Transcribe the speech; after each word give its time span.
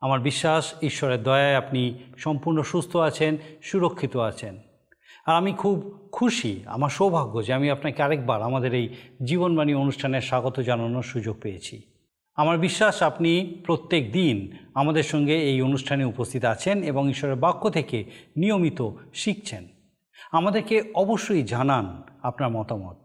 আমার 0.00 0.20
বিশ্বাস, 0.20 0.74
ঈশ্বরের 0.82 1.22
দয়ায় 1.22 1.54
আপনি 1.54 1.98
সম্পূর্ণ 2.18 2.62
সুস্থ 2.62 2.96
আছেন, 2.96 3.36
সুরক্ষিত 3.62 4.16
আছেন। 4.16 4.58
আর 5.26 5.34
আমি 5.34 5.52
খুব 5.52 6.08
খুশি, 6.12 6.62
আমার 6.66 6.90
সৌভাগ্য 6.90 7.46
যে 7.46 7.52
আমি 7.52 7.70
আপনাকে 7.70 8.02
আরেকবার 8.02 8.42
আমাদের 8.42 8.74
এই 8.74 8.88
জীবনবাণী 9.24 9.74
অনুষ্ঠানে 9.74 10.20
স্বাগত 10.20 10.60
জানানোর 10.60 11.02
সুযোগ 11.02 11.40
পেয়েছি। 11.40 11.82
আমার 12.36 12.58
বিশ্বাস, 12.58 13.02
আপনি 13.02 13.62
প্রত্যেক 13.66 14.12
দিন 14.12 14.56
আমাদের 14.74 15.02
সঙ্গে 15.02 15.36
এই 15.36 15.62
অনুষ্ঠানে 15.62 16.04
উপস্থিত 16.04 16.44
আছেন 16.44 16.82
এবং 16.82 17.10
ঈশ্বরের 17.10 17.36
বাক্য 17.36 17.70
থেকে 17.70 18.04
নিয়মিত 18.36 18.90
শিখছেন। 19.14 19.68
আমাদেরকে 20.32 20.82
অবশ্যই 20.94 21.42
জানান 21.42 22.02
আপনার 22.22 22.50
মতামত। 22.50 22.96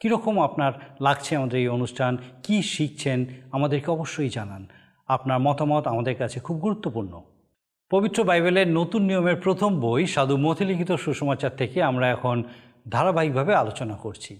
কীরকম 0.00 0.40
আপনার 0.40 0.72
লাগছে 1.00 1.36
আমাদের 1.36 1.60
এই 1.60 1.68
অনুষ্ঠান? 1.68 2.18
কি 2.42 2.62
শিখছেন? 2.62 3.24
আমাদেরকে 3.52 3.90
অবশ্যই 3.90 4.28
জানান। 4.28 4.66
আপনার 5.08 5.38
মতামত 5.38 5.86
আমাদের 5.86 6.14
কাছে 6.14 6.40
খুব 6.40 6.58
গুরুত্বপূর্ণ। 6.58 7.20
পবিত্র 7.90 8.24
বাইবেলের 8.24 8.68
নতুন 8.68 9.02
নিয়মের 9.02 9.36
প্রথম 9.36 9.80
বই 9.80 10.06
সাধু 10.06 10.36
মথিলিখিত 10.36 10.92
সুসমাচার 10.92 11.50
থেকে 11.56 11.82
আমরা 11.82 12.10
এখন 12.10 12.42
ধারাবাহিকভাবে 12.88 13.54
আলোচনা 13.54 13.94
করছি। 13.94 14.38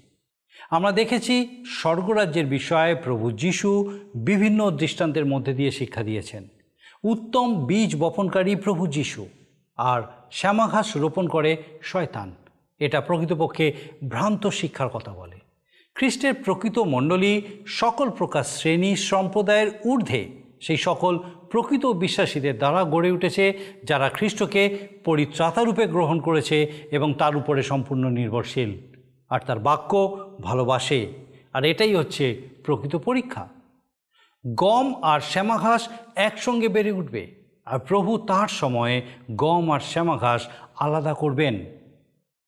আমরা 0.71 0.93
দেখেছি 0.93 1.65
স্বর্গরাজ্যের 1.67 2.47
বিষয়ে 2.47 2.95
প্রভু 2.95 3.31
যিশু 3.31 4.01
বিভিন্ন 4.17 4.71
দৃষ্টান্তের 4.71 5.27
মধ্যে 5.27 5.55
দিয়ে 5.55 5.71
শিক্ষা 5.71 6.03
দিয়েছেন। 6.03 6.49
উত্তম 7.05 7.67
বীজ 7.67 7.97
বপনকারী 7.97 8.57
প্রভু 8.57 8.87
যিশু 8.87 9.29
আর 9.77 10.03
শ্যামাঘাস 10.31 10.97
রোপণ 10.97 11.29
করে 11.29 11.63
শয়তান। 11.83 12.35
এটা 12.79 13.01
প্রকৃতপক্ষে 13.01 13.73
ভ্রান্ত 14.09 14.47
শিক্ষার 14.47 14.89
কথা 14.89 15.13
বলে। 15.13 15.39
খ্রিস্টের 15.95 16.35
প্রকৃত 16.35 16.79
মণ্ডলী 16.79 17.43
সকল 17.67 18.11
প্রকার 18.11 18.43
শ্রেণি 18.43 18.97
সম্প্রদায়ের 18.97 19.71
ঊর্ধ্বে 19.87 20.38
সেই 20.61 20.77
সকল 20.77 21.19
প্রকৃত 21.51 21.87
বিশ্বাসীদের 21.87 22.59
দ্বারা 22.59 22.85
গড়ে 22.85 23.11
উঠেছে, 23.11 23.59
যারা 23.85 24.09
খ্রিস্টকে 24.09 24.79
পরিত্রাতারূপে 25.05 25.87
গ্রহণ 25.87 26.21
করেছে 26.21 26.73
এবং 26.91 27.15
তার 27.15 27.37
উপরে 27.37 27.63
সম্পূর্ণ 27.63 28.11
নির্ভরশীল। 28.11 28.79
আর 29.29 29.41
তার 29.47 29.59
বাক্য 29.59 30.19
ভালোবাসে। 30.41 31.13
আর 31.53 31.65
এটাই 31.65 31.95
হচ্ছে 31.95 32.43
প্রকৃত 32.65 32.97
পরীক্ষা। 32.97 33.49
গম 34.55 34.95
আর 35.03 35.21
শ্যামাঘাস 35.21 35.89
একসঙ্গে 36.17 36.69
বেড়ে 36.69 36.93
উঠবে। 36.93 37.35
আর 37.65 37.79
প্রভু 37.79 38.19
তার 38.19 38.49
সময়ে 38.49 39.03
গম 39.31 39.71
আর 39.71 39.81
শ্যামাঘাস 39.81 40.49
আলাদা 40.79 41.15
করবেন। 41.15 41.67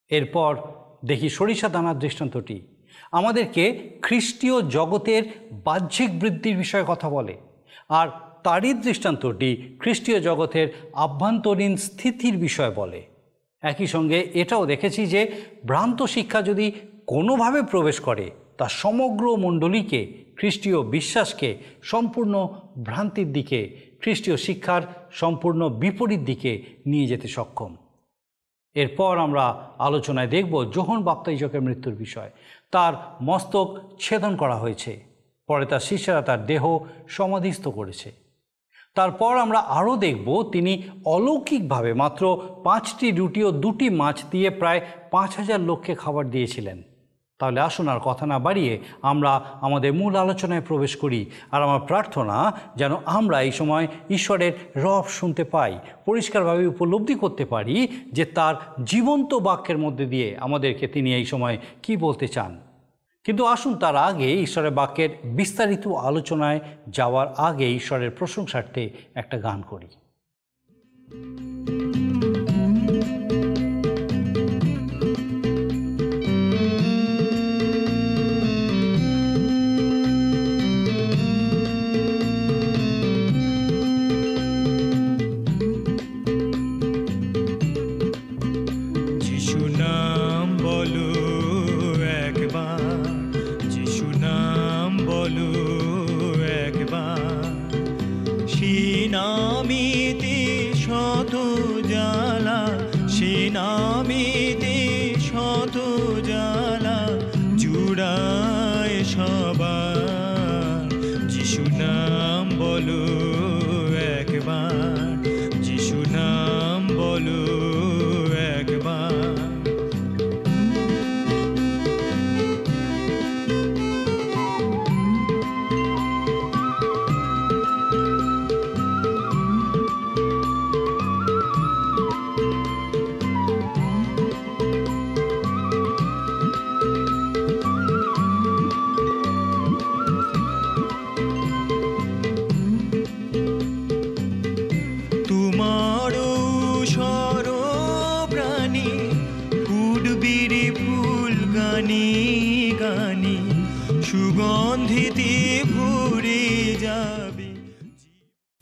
এরপর 0.09 0.57
দেখি 1.05 1.29
সরিষা 1.29 1.69
দানার 1.69 1.99
দৃষ্টান্তটি। 1.99 2.67
আমাদেরকে 3.13 3.91
খ্রিস্টীয় 4.03 4.63
জগতের 4.63 5.23
বাহ্যিক 5.53 6.21
বৃদ্ধির 6.21 6.57
বিষয়ে 6.57 6.85
কথা 6.87 7.11
বলে। 7.11 7.37
আর 7.91 8.09
তারই 8.43 8.73
দৃষ্টান্তটি 8.73 9.77
খ্রিস্টীয় 9.81 10.21
জগতের 10.21 10.69
আভ্যন্তরীণ 10.93 11.77
স্থিতির 11.77 12.37
বিষয় 12.37 12.71
বলে। 12.71 13.03
একই 13.63 13.87
সঙ্গে 13.87 14.31
এটাও 14.35 14.67
দেখেছি 14.67 15.07
যে 15.07 15.33
ভ্রান্ত 15.67 16.03
শিক্ষা 16.03 16.43
যদি 16.43 16.73
কোনোভাবে 17.07 17.63
প্রবেশ 17.63 18.01
করে, 18.01 18.31
তা 18.59 18.69
সমগ্র 18.69 19.37
মণ্ডলীকে, 19.37 20.25
খ্রিস্টীয় 20.37 20.83
বিশ্বাসকে 20.83 21.59
সম্পূর্ণ 21.83 22.49
ভ্রান্তির 22.83 23.33
দিকে, 23.33 23.81
খ্রিস্টীয় 24.01 24.37
শিক্ষার 24.37 24.83
সম্পূর্ণ 25.13 25.69
বিপরীত 25.69 26.21
দিকে 26.21 26.63
নিয়ে 26.87 27.07
যেতে 27.07 27.29
সক্ষম। 27.29 27.77
এরপর 28.75 29.19
আমরা 29.19 29.71
আলোচনায় 29.79 30.29
দেখব 30.29 30.73
যোহন 30.73 31.03
বাপ্তাইজকের 31.03 31.63
মৃত্যুর 31.63 31.95
বিষয়। 31.95 32.31
তার 32.71 32.93
মস্তক 33.23 33.79
ছেদন 34.01 34.37
করা 34.37 34.57
হয়েছে। 34.57 35.10
পরে 35.51 35.65
তার 35.67 35.87
শিষ্যরা 35.89 36.23
তার 36.23 36.41
দেহ 36.51 36.63
সমাধিস্থ 37.17 37.65
করেছে। 37.79 38.09
তারপর 38.97 39.33
আমরা 39.37 39.61
আরও 39.79 39.95
দেখব 40.07 40.29
তিনি 40.55 40.73
অলৌকিকভাবে 41.15 41.91
মাত্র 42.03 42.23
পাঁচটি 42.65 43.07
রুটি 43.11 43.41
ও 43.45 43.51
দুটি 43.63 43.87
মাছ 44.01 44.17
দিয়ে 44.33 44.49
প্রায় 44.51 44.81
পাঁচ 45.11 45.31
হাজার 45.37 45.61
লোককে 45.61 45.93
খাবার 45.95 46.25
দিয়েছিলেন। 46.31 46.79
তাহলে 47.41 47.61
আসুন 47.61 47.87
আর 47.89 48.01
কথা 48.09 48.25
না 48.27 48.39
বাড়িয়ে 48.39 48.73
আমরা 49.03 49.33
আমাদের 49.61 49.91
মূল 49.93 50.13
আলোচনায় 50.17 50.67
প্রবেশ 50.69 50.93
করি 50.97 51.21
আর 51.51 51.61
আমার 51.63 51.81
প্রার্থনা 51.81 52.37
যেন 52.77 52.93
আমরা 53.19 53.37
এই 53.47 53.53
সময় 53.53 53.87
ঈশ্বরের 54.11 54.53
রব 54.85 55.05
শুনতে 55.19 55.45
পাই, 55.55 55.73
পরিষ্কারভাবে 56.07 56.65
উপলব্ধি 56.67 57.15
করতে 57.15 57.45
পারি 57.45 57.77
যে 58.13 58.25
তার 58.37 58.55
জীবন্ত 58.85 59.31
বাক্যের 59.49 59.79
মধ্যে 59.79 60.07
দিয়ে 60.07 60.29
আমাদেরকে 60.41 60.85
তিনি 60.89 61.11
এই 61.15 61.27
সময় 61.33 61.57
কি 61.85 61.93
বলতে 61.97 62.27
চান। 62.29 62.53
কিন্তু 63.25 63.45
আসুন 63.45 63.75
তার 63.77 63.97
আগে 63.97 64.43
ঈশ্বরের 64.43 64.71
বাক্যের 64.71 65.11
বিস্তারিত 65.25 65.87
আলোচনায় 65.87 66.61
যাওয়ার 66.89 67.29
আগে 67.29 67.75
ঈশ্বরের 67.75 68.11
প্রশংসার্থে 68.11 68.91
একটা 69.15 69.39
গান 69.39 69.63
করি। 69.63 69.89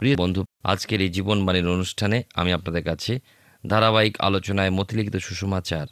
প্রিয় 0.08 0.22
বন্ধু, 0.25 0.43
আজকের 0.62 1.00
এই 1.00 1.10
জীবনবাণীর 1.10 1.66
অনুষ্ঠানে 1.69 2.19
আমি 2.34 2.50
আপনাদের 2.52 2.84
কাছে 2.84 3.12
ধারাবাহিক 3.66 4.14
আলোচনায় 4.20 4.70
মতিলিখিত 4.70 5.16
সুষমাচার 5.16 5.87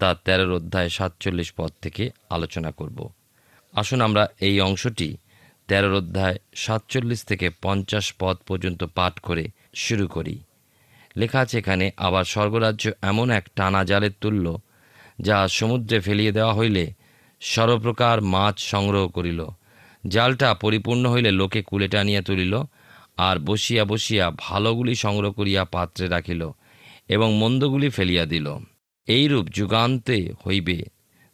তার 0.00 0.16
তেরোর 0.24 0.52
অধ্যায় 0.52 0.88
সাতচল্লিশ 0.88 1.48
পদ 1.56 1.70
থেকে 1.82 2.04
আলোচনা 2.30 2.70
করব। 2.70 2.98
আসুন 3.74 4.00
আমরা 4.00 4.24
এই 4.40 4.56
অংশটি 4.60 5.08
তেরোর 5.68 5.94
অধ্যায় 5.94 6.36
সাতচল্লিশ 6.54 7.20
থেকে 7.24 7.46
পঞ্চাশ 7.62 8.06
পদ 8.18 8.36
পর্যন্ত 8.46 8.80
পাঠ 8.84 9.14
করে 9.18 9.44
শুরু 9.74 10.06
করি। 10.08 10.40
লেখা 11.16 11.38
আছে 11.40 11.58
এখানে, 11.58 11.90
আবার 11.96 12.24
স্বর্গরাজ্য 12.24 12.84
এমন 13.02 13.26
এক 13.30 13.44
টানা 13.56 13.84
জালের 13.84 14.14
তুল্য, 14.20 14.60
যা 15.20 15.48
সমুদ্রে 15.48 15.98
ফেলিয়ে 16.00 16.32
দেওয়া 16.32 16.54
হইলে 16.54 16.84
সর্বপ্রকার 17.40 18.16
মাছ 18.34 18.56
সংগ্রহ 18.72 19.08
করিল। 19.08 19.40
জালটা 20.06 20.48
পরিপূর্ণ 20.54 21.04
হইলে 21.12 21.30
লোকে 21.30 21.60
কুলে 21.62 21.88
টানিয়া 21.88 22.22
তুলিল 22.22 22.54
আর 23.16 23.38
বসিয়া 23.38 23.84
বসিয়া 23.84 24.32
ভালোগুলি 24.38 24.94
সংগ্রহ 24.94 25.32
করিয়া 25.32 25.64
পাত্রে 25.64 26.08
রাখিল 26.08 26.50
এবং 27.08 27.34
মন্দগুলি 27.34 27.88
ফেলিয়া 27.88 28.26
দিল। 28.26 28.56
এইরূপ 29.06 29.48
যুগান্তে 29.48 30.32
হইবে 30.46 30.82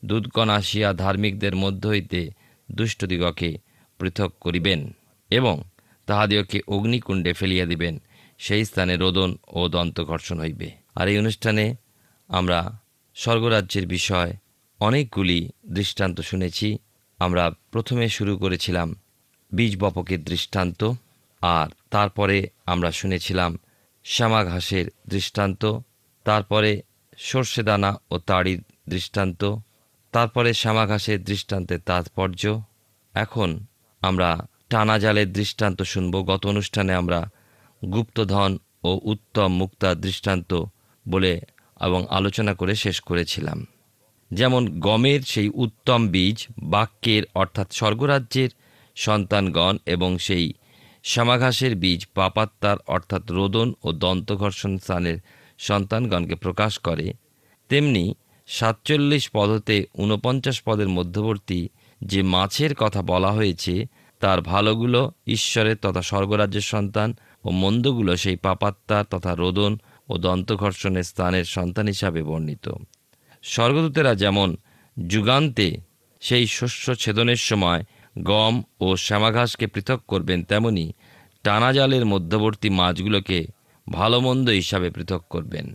দুধগণ 0.05 0.49
আসিয়া 0.49 0.93
ধার্মিকদের 0.93 1.57
মধ্য 1.57 1.89
হইতে 1.89 2.31
দুষ্টদিগকে 2.73 3.59
পৃথক 3.99 4.33
করিবেন 4.41 4.93
এবং 5.31 5.63
তাহাদিওকে 6.07 6.61
অগ্নিকুণ্ডে 6.69 7.33
ফেলিয়া 7.33 7.67
দিবেন। 7.67 8.03
সেই 8.39 8.65
স্থানে 8.65 8.97
রোদন 8.97 9.37
ও 9.49 9.69
দন্তঘর্ষণ 9.69 10.41
হইবে। 10.41 10.71
আর 10.95 11.09
এই 11.09 11.19
অনুষ্ঠানে 11.19 11.77
আমরা 12.29 12.81
স্বর্গরাজ্যের 13.15 13.87
বিষয় 13.87 14.37
অনেকগুলি 14.81 15.49
দৃষ্টান্ত 15.67 16.21
শুনেছি। 16.21 16.79
আমরা 17.19 17.51
প্রথমে 17.73 18.09
শুরু 18.09 18.39
করেছিলাম 18.39 18.95
বীজ 19.55 19.77
বপকের 19.77 20.25
দৃষ্টান্ত। 20.25 20.93
আর 21.43 21.69
তারপরে 21.91 22.49
আমরা 22.67 22.91
শুনেছিলাম 22.91 23.59
শ্যামা 24.05 24.45
ঘাসের 24.45 24.87
দৃষ্টান্ত, 25.09 25.79
তারপরে 26.25 26.83
সর্ষে 27.19 27.63
দানা 27.63 28.01
ও 28.11 28.19
তাড়ির 28.19 28.63
দৃষ্টান্ত, 28.89 29.57
তারপরে 30.13 30.55
শ্যামা 30.55 30.87
ঘাসের 30.87 31.25
দৃষ্টান্তের 31.25 31.81
তাৎপর্য। 31.81 32.63
এখন 33.15 33.67
আমরা 34.01 34.47
টানা 34.71 34.99
জালের 34.99 35.33
দৃষ্টান্ত 35.33 35.83
শুনব। 35.83 36.23
গত 36.23 36.47
অনুষ্ঠানে 36.47 36.95
আমরা 36.95 37.31
গুপ্তধন 37.93 38.59
ও 38.85 39.01
উত্তম 39.03 39.49
মুক্তার 39.49 40.01
দৃষ্টান্ত 40.01 40.65
বলে 41.09 41.41
এবং 41.81 42.07
আলোচনা 42.11 42.55
করে 42.55 42.75
শেষ 42.75 43.01
করেছিলাম। 43.01 43.67
যেমন 44.31 44.81
গমের 44.81 45.21
সেই 45.23 45.51
উত্তম 45.55 46.09
বীজ, 46.09 46.47
বাক্যের 46.59 47.23
অর্থাৎ 47.35 47.73
স্বর্গরাজ্যের 47.73 48.49
সন্তানগণ 48.97 49.77
এবং 49.87 50.19
সেই 50.19 50.53
শ্যামাঘাসের 51.05 51.77
বীজ 51.77 52.07
পাপাত্তার 52.15 52.77
অর্থাৎ 52.87 53.31
রোদন 53.31 53.75
ও 53.83 53.93
দন্তঘর্ষণ 53.93 54.79
স্থানের 54.79 55.19
সন্তানগণকে 55.59 56.35
প্রকাশ 56.35 56.79
করে, 56.79 57.13
তেমনি 57.71 58.15
সাতচল্লিশ 58.49 59.31
পদ 59.33 59.49
হতে 59.51 59.87
ঊনপঞ্চাশ 59.95 60.63
পদের 60.63 60.89
মধ্যবর্তী 60.89 61.69
যে 62.01 62.23
মাছের 62.23 62.75
কথা 62.75 63.03
বলা 63.03 63.31
হয়েছে, 63.31 63.87
তার 64.21 64.41
ভালোগুলো 64.43 65.13
ঈশ্বরের 65.27 65.77
তথা 65.77 66.03
স্বর্গরাজ্যের 66.03 66.63
সন্তান 66.63 67.15
ও 67.45 67.51
মন্দগুলো 67.51 68.17
সেই 68.17 68.37
পাপাত্তার 68.37 69.05
তথা 69.05 69.35
রোদন 69.35 69.79
ও 70.09 70.19
দন্তঘর্ষণের 70.19 71.03
স্থানের 71.03 71.45
সন্তান 71.45 71.87
হিসাবে 71.87 72.23
বর্ণিত। 72.23 72.67
স্বর্গদূতেরা 73.43 74.15
যেমন 74.15 74.57
যুগান্তে 74.99 75.69
সেই 76.21 76.47
শস্য 76.47 76.95
ছেদনের 76.95 77.37
সময় 77.37 77.85
গম 78.19 78.63
ও 78.81 78.97
শ্যামাঘাসকে 78.97 79.67
পৃথক 79.67 80.01
করবেন 80.09 80.43
তেমনি 80.43 80.93
টানা 81.43 81.73
জালের 81.73 82.07
মধ্যবর্তী 82.07 82.71
মাছগুলোকে 82.71 83.47
ভালো 83.91 84.21
মন্দ 84.21 84.49
হিসাবে 84.49 84.91
পৃথক 84.91 85.23
করবেন। 85.31 85.75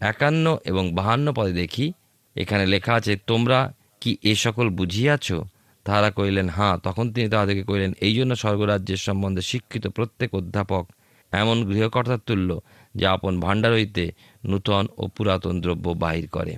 একান্ন 0.00 0.58
এবং 0.64 0.94
বাহান্ন 0.94 1.32
পদে 1.32 1.52
দেখি, 1.52 1.92
এখানে 2.36 2.66
লেখা 2.66 2.94
আছে, 2.94 3.16
তোমরা 3.16 3.74
কি 4.00 4.16
এ 4.22 4.34
সকল 4.34 4.68
বুঝিয়াছ? 4.68 5.32
তাহারা 5.84 6.10
কহিলেন, 6.10 6.48
হাঁ। 6.48 6.78
তখন 6.78 7.12
তিনি 7.12 7.28
তাহাদেরকে 7.28 7.62
কহিলেন, 7.62 7.92
এই 8.00 8.14
জন্য 8.14 8.36
স্বর্গরাজ্যের 8.36 8.96
সম্বন্ধে 8.96 9.42
শিক্ষিত 9.42 9.86
প্রত্যেক 9.86 10.34
অধ্যাপক 10.34 10.88
এমন 11.32 11.64
গৃহকর্তার 11.64 12.18
তুল্য, 12.18 12.60
যা 12.94 13.12
আপন 13.12 13.40
ভাণ্ডার 13.40 13.72
হইতে 13.72 14.12
নূতন 14.44 14.86
ও 14.96 15.08
পুরাতন 15.08 15.60
দ্রব্য 15.60 15.90
বাহির 15.90 16.28
করে। 16.28 16.56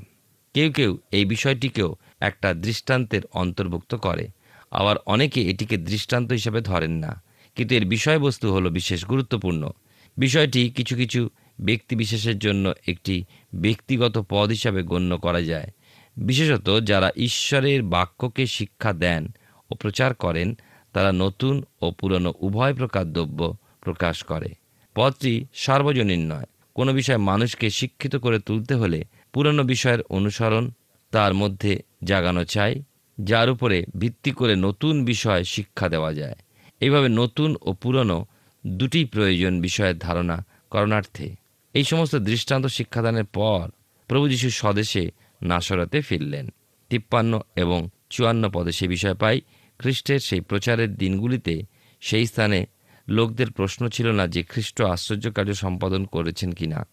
কেউ 0.54 0.72
কেউ 0.72 0.98
এই 1.12 1.24
বিষয়টিকেও 1.24 1.96
একটা 2.20 2.54
দৃষ্টান্তের 2.54 3.22
অন্তর্ভুক্ত 3.32 3.94
করে। 3.94 4.28
আবার 4.74 4.96
অনেকে 5.06 5.42
এটিকে 5.42 5.76
দৃষ্টান্ত 5.76 6.32
হিসেবে 6.32 6.60
ধরেন 6.60 6.90
না। 6.90 7.22
কিন্তু 7.54 7.74
এর 7.74 7.86
বিষয়বস্তু 7.86 8.52
হলো 8.52 8.70
বিশেষ 8.70 9.04
গুরুত্বপূর্ণ। 9.04 9.70
বিষয়টি 10.16 10.70
কিছু 10.70 10.96
কিছু 10.96 11.28
ব্যক্তি 11.60 11.96
বিশেষের 11.96 12.38
জন্য 12.38 12.72
একটি 12.88 13.24
ব্যক্তিগত 13.54 14.26
পদ 14.28 14.48
হিসাবে 14.48 14.82
গণ্য 14.82 15.16
করা 15.16 15.42
যায়। 15.42 15.70
বিশেষত 16.16 16.80
যারা 16.84 17.10
ঈশ্বরের 17.16 17.82
বাক্যকে 17.82 18.46
শিক্ষা 18.46 18.92
দেন 18.92 19.28
ও 19.70 19.74
প্রচার 19.74 20.14
করেন, 20.14 20.58
তারা 20.92 21.12
নতুন 21.12 21.62
ও 21.82 21.90
পুরনো 21.90 22.34
উভয় 22.40 22.74
প্রকার 22.74 23.12
দ্রব্য 23.12 23.56
প্রকাশ 23.80 24.22
করে। 24.22 24.48
পদটি 24.94 25.46
সার্বজনীন 25.54 26.32
নয়। 26.32 26.44
কোনো 26.74 26.92
বিষয় 26.92 27.16
মানুষকে 27.16 27.70
শিক্ষিত 27.70 28.16
করে 28.16 28.38
তুলতে 28.38 28.74
হলে 28.74 29.04
পুরনো 29.32 29.62
বিষয়ের 29.62 30.02
অনুসরণ 30.02 30.70
তার 31.10 31.34
মধ্যে 31.34 31.82
জাগানো 32.04 32.44
চাই। 32.44 32.82
যার 33.20 33.50
উপরে 33.50 33.86
ভিত্তি 33.96 34.30
করে 34.30 34.56
নতুন 34.56 35.04
বিষয় 35.04 35.44
শিক্ষা 35.44 35.88
দেওয়া 35.88 36.14
যায়। 36.14 36.34
এইভাবে 36.80 37.08
নতুন 37.08 37.56
ও 37.62 37.72
পুরনো 37.72 38.26
দুটি 38.66 39.04
প্রয়োজন 39.04 39.60
বিষয়ের 39.60 39.98
ধারণা 39.98 40.44
করণার্থে। 40.70 41.34
এই 41.74 41.84
সমস্ত 41.84 42.16
দৃষ্টান্ত 42.16 42.66
শিক্ষাদানের 42.66 43.24
পর 43.24 43.68
প্রভু 44.06 44.28
যীশু 44.28 44.50
স্বদেশে 44.50 45.10
নাসরাতে 45.42 46.00
ফিরলেন। 46.00 46.48
তিপ্পান্ন 46.88 47.40
এবং 47.56 47.88
চুয়ান্ন 48.10 48.50
পদে 48.50 48.72
সে 48.72 48.88
বিষয় 48.88 49.14
পাই, 49.14 49.40
খ্রিস্টের 49.78 50.18
সেই 50.18 50.40
প্রচারের 50.40 50.94
দিনগুলিতে 50.94 51.62
সেই 52.00 52.26
স্থানে 52.26 52.66
লোকদের 53.08 53.50
প্রশ্ন 53.50 53.88
ছিল 53.88 54.10
না 54.10 54.26
যে 54.26 54.42
খ্রিস্ট 54.42 54.82
আশ্চর্য 54.82 55.32
কার্য 55.32 55.54
সম্পাদন 55.54 56.04
করেছেন 56.04 56.52
কিনা। 56.52 56.86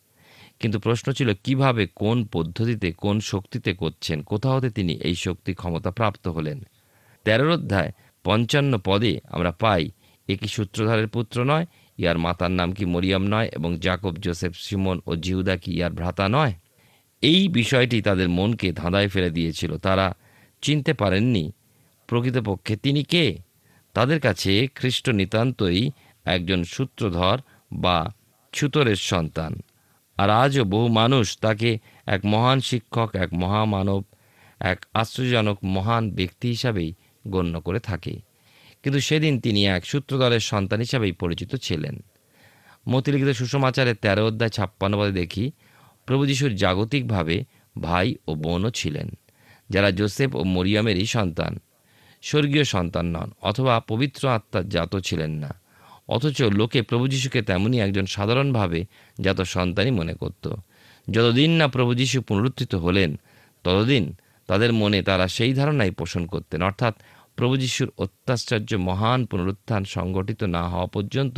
কিন্তু 0.61 0.79
প্রশ্ন 0.79 1.11
ছিল, 1.11 1.29
কীভাবে, 1.43 1.87
কোন 1.95 2.25
পদ্ধতিতে, 2.25 2.91
কোন 2.91 3.19
শক্তিতে 3.19 3.73
করছেন? 3.73 4.21
কোথা 4.21 4.49
হতে 4.49 4.69
তিনি 4.69 4.93
এই 4.93 5.15
শক্তি 5.15 5.53
ক্ষমতা 5.53 5.91
প্রাপ্ত 5.91 6.27
হলেন। 6.27 6.59
তেরোর 7.25 7.51
অধ্যায়, 7.51 7.91
পঞ্চান্ন 8.23 8.77
পদে 8.77 9.19
আমরা 9.29 9.51
পাই 9.51 9.91
এ 10.27 10.35
কি 10.35 10.47
সূত্রধারের 10.47 11.07
পুত্র 11.07 11.43
নয়, 11.43 11.65
ইয়ার 11.97 12.17
মাতার 12.17 12.51
নাম 12.51 12.71
কি 12.71 12.85
মরিয়াম 12.85 13.23
নয় 13.27 13.49
এবং 13.53 13.79
জাকব, 13.79 14.13
জোসেফ, 14.15 14.53
সিমন 14.55 15.01
ও 15.05 15.15
জিহুদা 15.15 15.57
কি 15.57 15.71
ইয়ার 15.73 15.93
ভ্রাতা 15.93 16.25
নয়? 16.29 16.53
এই 17.21 17.47
বিষয়টি 17.47 18.01
তাদের 18.01 18.29
মনকে 18.29 18.71
ধাঁধায় 18.71 19.07
ফেলে 19.07 19.29
দিয়েছিল। 19.29 19.77
তারা 19.77 20.13
চিনতে 20.61 20.93
পারেননি, 20.93 21.51
প্রকৃতপক্ষে 22.07 22.75
তিনি 22.75 23.03
কে? 23.03 23.25
তাদের 23.93 24.19
কাছে 24.19 24.67
খ্রিস্ট 24.75 25.09
নিতান্তই 25.09 25.91
একজন 26.25 26.63
সূত্রধর 26.63 27.37
বা 27.73 27.97
ছুতরের 28.53 28.95
সন্তান। 28.95 29.53
আর 30.17 30.29
আজও 30.29 30.63
বহু 30.63 30.87
মানুষ, 30.87 31.37
তাকে 31.37 31.79
এক 32.05 32.25
মহান 32.25 32.59
শিক্ষক, 32.59 33.09
এক 33.15 33.33
মহামানব, 33.33 34.03
এক 34.59 34.85
আশ্চর্যজনক 34.93 35.57
মহান 35.63 36.11
ব্যক্তি 36.11 36.47
হিসাবেই 36.47 36.93
গণ্য 37.27 37.61
করে 37.61 37.79
থাকে। 37.79 38.19
কিন্তু 38.83 38.99
সেদিন 38.99 39.39
তিনি 39.39 39.65
এক 39.65 39.85
সূত্রধরের 39.85 40.39
সন্তান 40.39 40.79
হিসাবেই 40.79 41.11
পরিচিত 41.11 41.55
ছিলেন। 41.55 42.03
মতিলিখিত 42.89 43.29
সুষমাচারের 43.29 43.95
তেরো 43.95 44.27
অধ্যায় 44.27 44.49
ছাপ্পান্ন 44.49 44.99
পদে 44.99 45.11
দেখি, 45.11 45.51
প্রভু 46.05 46.25
যিশুর 46.25 46.55
জাগতিকভাবে 46.55 47.43
ভাই 47.81 48.15
ও 48.27 48.35
বোনও 48.35 48.69
ছিলেন, 48.69 49.09
যারা 49.69 49.91
জোসেফ 49.91 50.35
ও 50.35 50.43
মরিয়মেরই 50.43 51.05
সন্তান। 51.05 51.59
স্বর্গীয় 52.21 52.63
সন্তান 52.63 53.05
নন, 53.05 53.31
অথবা 53.41 53.79
পবিত্র 53.79 54.29
আত্মার 54.29 54.69
জাত 54.69 54.95
ছিলেন 54.97 55.31
না। 55.31 55.61
অথচ 56.15 56.37
লোকে 56.59 56.79
প্রভু 56.81 57.05
যীশুকে 57.07 57.39
তেমনই 57.41 57.79
একজন 57.79 58.05
সাধারণভাবে 58.05 58.79
জাত 59.21 59.39
সন্তানই 59.55 59.93
মনে 59.99 60.13
করত। 60.13 60.45
যতদিন 61.07 61.51
না 61.51 61.65
প্রভু 61.67 61.91
যীশু 61.93 62.17
পুনরুত্থিত 62.21 62.73
হলেন, 62.75 63.09
ততদিন 63.65 64.03
তাদের 64.49 64.71
মনে 64.73 64.99
তারা 65.01 65.25
সেই 65.27 65.51
ধারণাই 65.53 65.91
পোষণ 65.91 66.23
করতেন। 66.25 66.59
অর্থাৎ 66.61 66.93
প্রভু 67.37 67.55
যিশুর 67.57 67.89
অত্যাশ্চর্য 67.97 68.71
মহান 68.87 69.19
পুনরুত্থান 69.25 69.81
সংগঠিত 69.95 70.41
না 70.55 70.63
হওয়া 70.69 70.87
পর্যন্ত 70.87 71.37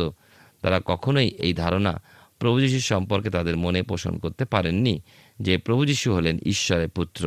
তারা 0.62 0.78
কখনোই 0.86 1.30
এই 1.46 1.54
ধারণা 1.54 1.94
প্রভু 2.40 2.58
যিশুর 2.60 2.86
সম্পর্কে 2.94 3.30
তাদের 3.30 3.56
মনে 3.58 3.82
পোষণ 3.82 4.14
করতে 4.18 4.44
পারেননি 4.46 4.96
যে 5.40 5.54
প্রভু 5.58 5.82
যিশু 5.86 6.08
হলেন 6.14 6.36
ঈশ্বরের 6.46 6.90
পুত্র। 6.90 7.24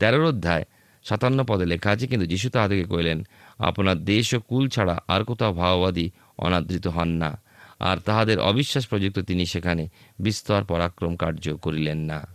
তেরোর 0.00 0.24
অধ্যায়, 0.24 0.64
সাতান্ন 1.04 1.38
পদে 1.44 1.66
লেখা 1.66 1.90
আছে, 1.90 2.06
কিন্তু 2.06 2.26
যিশু 2.26 2.48
তাহাদেরকে 2.50 2.86
কইলেন 2.94 3.18
আপনার 3.58 3.98
দেশ 4.04 4.26
ও 4.34 4.38
কুল 4.40 4.64
ছাড়া 4.68 4.96
আর 5.08 5.20
কোথাও 5.24 5.52
ভাওবাদী 5.52 6.06
অনাদৃত 6.38 6.86
হন 6.86 7.08
না। 7.08 7.42
আর 7.80 7.96
তাহাদের 7.96 8.40
অবিশ্বাস 8.40 8.86
প্রযুক্ত 8.86 9.18
তিনি 9.18 9.46
সেখানে 9.46 9.88
বিস্তর 10.18 10.64
পরাক্রম 10.64 11.16
কার্য 11.16 11.56
করিলেন 11.56 11.98
না। 11.98 12.26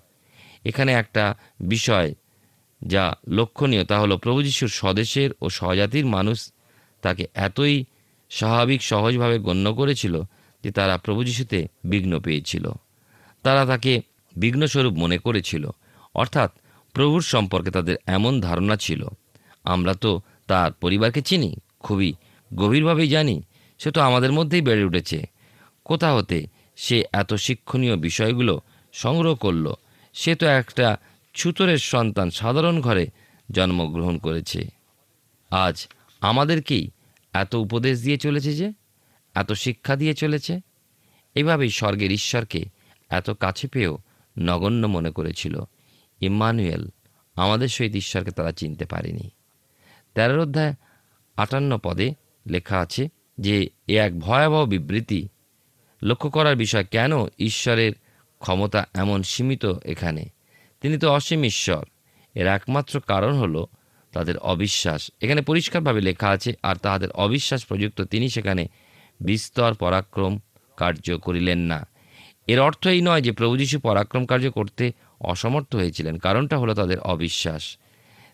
এখানে 0.66 0.92
একটা 0.92 1.36
বিষয় 1.60 2.16
যা 2.88 3.16
লক্ষণীয়, 3.28 3.86
তা 3.86 4.00
হলো 4.00 4.18
প্রভু 4.18 4.44
যিশুর 4.44 4.70
স্বদেশের 4.70 5.30
ও 5.42 5.50
স্বজাতির 5.50 6.06
মানুষ 6.06 6.52
তাকে 7.02 7.28
এতই 7.34 7.86
স্বাভাবিক, 8.30 8.84
সহজভাবে 8.84 9.40
গণ্য 9.40 9.74
করেছিল 9.74 10.22
যে 10.64 10.72
তারা 10.72 10.98
প্রভু 10.98 11.24
যিশুতে 11.24 11.68
বিঘ্ন 11.84 12.20
পেয়েছিল। 12.20 12.72
তারা 13.44 13.66
তাকে 13.66 14.02
বিঘ্নস্বরূপ 14.36 14.94
মনে 14.94 15.18
করেছিল। 15.18 15.70
অর্থাৎ 16.16 16.52
প্রভুর 16.94 17.22
সম্পর্কে 17.22 17.72
তাদের 17.72 17.96
এমন 18.06 18.42
ধারণা 18.42 18.76
ছিল। 18.76 19.08
আমরা 19.64 19.94
তো 19.94 20.22
তার 20.48 20.72
পরিবারকে 20.72 21.22
চিনি, 21.22 21.56
খুবই 21.80 22.14
গভীরভাবেই 22.56 23.10
জানি। 23.10 23.42
সে 23.82 23.92
তো 23.92 24.02
আমাদের 24.02 24.32
মধ্যেই 24.32 24.62
বেড়ে 24.62 24.84
উঠেছে। 24.84 25.30
কোথা 25.86 26.14
হতে 26.14 26.48
সে 26.76 27.04
এত 27.14 27.34
শিক্ষণীয় 27.34 27.98
বিষয়গুলো 27.98 28.62
সংগ্রহ 28.94 29.36
করল? 29.36 29.74
সে 30.14 30.36
তো 30.36 30.48
একটা 30.48 30.98
ছুতরের 31.34 31.78
সন্তান 31.78 32.30
সাধারণ 32.30 32.82
ঘরে 32.82 33.08
জন্মগ্রহণ 33.52 34.18
করেছে। 34.18 34.70
আজ 35.50 35.88
আমাদেরকেই 36.22 36.92
এত 37.34 37.56
উপদেশ 37.56 38.04
দিয়ে 38.04 38.18
চলেছে 38.18 38.54
যে, 38.54 38.74
এত 39.36 39.52
শিক্ষা 39.52 39.96
দিয়ে 39.96 40.14
চলেছে? 40.14 40.60
এভাবেই 41.36 41.70
স্বর্গের 41.70 42.12
ঈশ্বরকে 42.12 42.66
এত 43.10 43.30
কাছে 43.30 43.68
পেয়েও 43.68 43.98
নগণ্য 44.40 44.88
মনে 44.88 45.12
করেছিল। 45.12 45.62
ইম্মানুয়েল 46.22 46.90
আমাদের 47.36 47.68
সহিত 47.68 47.96
ঈশ্বরকে 47.96 48.32
তারা 48.32 48.52
চিনতে 48.52 48.86
পারেনি। 48.86 49.30
তেরোর 50.16 50.40
অধ্যায় 50.40 50.74
আটান্ন 51.38 51.78
পদে 51.84 52.14
লেখা 52.48 52.80
আছে 52.80 53.10
যে 53.42 53.70
এ 53.88 54.00
এক 54.00 54.20
ভয়াবহ 54.20 54.66
বিবৃতি। 54.66 55.28
লক্ষ্য 56.04 56.30
করার 56.30 56.56
বিষয়, 56.56 56.86
কেন 56.86 57.12
ঈশ্বরের 57.40 57.94
ক্ষমতা 58.40 58.86
এমন 58.94 59.24
সীমিত 59.24 59.66
এখানে? 59.86 60.26
তিনি 60.82 60.98
তো 60.98 61.14
অসীম 61.14 61.44
ঈশ্বর। 61.44 61.86
এর 62.36 62.48
একমাত্র 62.48 63.00
কারণ 63.08 63.34
হলো 63.34 63.68
তাদের 64.12 64.38
অবিশ্বাস। 64.38 65.12
এখানে 65.22 65.42
পরিষ্কারভাবে 65.42 66.02
লেখা 66.02 66.30
আছে, 66.30 66.54
আর 66.64 66.76
তাহাদের 66.76 67.12
অবিশ্বাস 67.12 67.66
প্রযুক্ত 67.66 68.02
তিনি 68.02 68.30
সেখানে 68.30 68.68
বিস্তর 69.20 69.74
পরাক্রম 69.74 70.40
কার্য 70.78 71.18
করিলেন 71.18 71.60
না। 71.60 71.88
এর 72.48 72.60
অর্থ 72.60 72.88
এই 72.88 73.02
নয় 73.02 73.22
যে 73.22 73.32
প্রভু 73.32 73.58
যীশু 73.58 73.80
পরাক্রম 73.80 74.26
কার্য 74.26 74.52
করতে 74.52 74.92
অসমর্থ 75.20 75.76
হয়েছিলেন। 75.76 76.18
কারণটা 76.18 76.58
হলো 76.58 76.74
তাদের 76.74 77.00
অবিশ্বাস। 77.00 77.78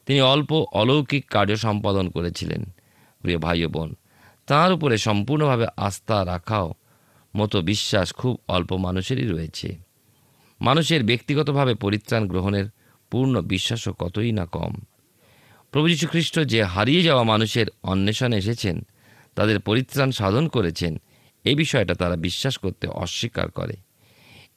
তিনি 0.06 0.22
অল্প 0.22 0.66
অলৌকিক 0.72 1.26
কার্য 1.30 1.56
সম্পাদন 1.56 2.10
করেছিলেন, 2.10 2.66
প্রিয় 3.22 3.38
ভাই 3.38 3.66
বোন। 3.66 3.96
তাঁর 4.48 4.74
উপরে 4.74 4.98
সম্পূর্ণভাবে 4.98 5.68
আস্থা 5.78 6.26
রাখাও 6.26 6.74
মতো 7.36 7.62
বিশ্বাস 7.62 8.14
খুব 8.14 8.42
অল্প 8.48 8.74
মানুষেরই 8.74 9.28
রয়েছে। 9.28 9.78
মানুষের 10.62 11.04
ব্যক্তিগতভাবে 11.04 11.76
পরিত্রাণ 11.76 12.28
গ্রহণের 12.28 12.66
পূর্ণ 13.12 13.42
বিশ্বাসও 13.42 13.94
কতই 13.94 14.32
না 14.32 14.46
কম। 14.46 14.74
প্রভু 15.72 15.90
যীশু 15.90 16.08
খ্রিস্ট 16.08 16.40
যে 16.40 16.64
হারিয়ে 16.64 17.04
যাওয়া 17.04 17.24
মানুষের 17.24 17.68
অন্বেষণে 17.84 18.38
এসেছেন, 18.38 18.88
তাদের 19.36 19.60
পরিত্রাণ 19.60 20.12
সাধন 20.12 20.48
করেছেন 20.48 21.02
এই 21.44 21.56
বিষয়টা 21.56 21.94
তারা 21.94 22.16
বিশ্বাস 22.16 22.58
করতে 22.58 22.88
অস্বীকার 22.88 23.52
করে। 23.52 23.76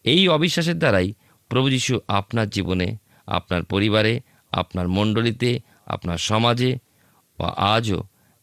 এই 0.05 0.29
অবিশ্বাসের 0.29 0.79
দ্বারাই 0.79 1.15
প্রভু 1.49 1.71
যীশু 1.71 2.01
আপনার 2.09 2.49
জীবনে, 2.49 2.97
আপনার 3.27 3.65
পরিবারে, 3.65 4.21
আপনার 4.53 4.89
মণ্ডলীতে, 4.89 5.61
আপনার 5.87 6.19
সমাজে, 6.19 6.79
বা 7.39 7.49
আজও 7.49 8.03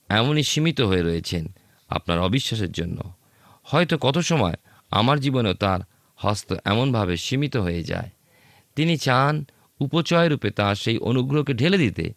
এমনই 0.10 0.44
সীমিত 0.44 0.82
হয়ে 0.82 1.02
রয়েছেন 1.02 1.44
আপনার 1.90 2.20
অবিশ্বাসের 2.20 2.72
জন্য। 2.72 2.98
হয়তো 3.64 3.98
কত 3.98 4.18
সময় 4.18 4.56
আমার 4.92 5.20
জীবনেও 5.20 5.54
তার 5.54 5.80
হস্ত 6.16 6.56
এমনভাবে 6.66 7.18
সীমিত 7.18 7.56
হয়ে 7.58 7.84
যায়। 7.84 8.10
তিনি 8.76 8.98
চান 8.98 9.46
উপচয় 9.80 10.28
রূপে 10.30 10.50
তার 10.50 10.76
সেই 10.76 10.98
অনুগ্রহকে 10.98 11.54
ঢেলে 11.54 11.78
দিতে, 11.78 12.14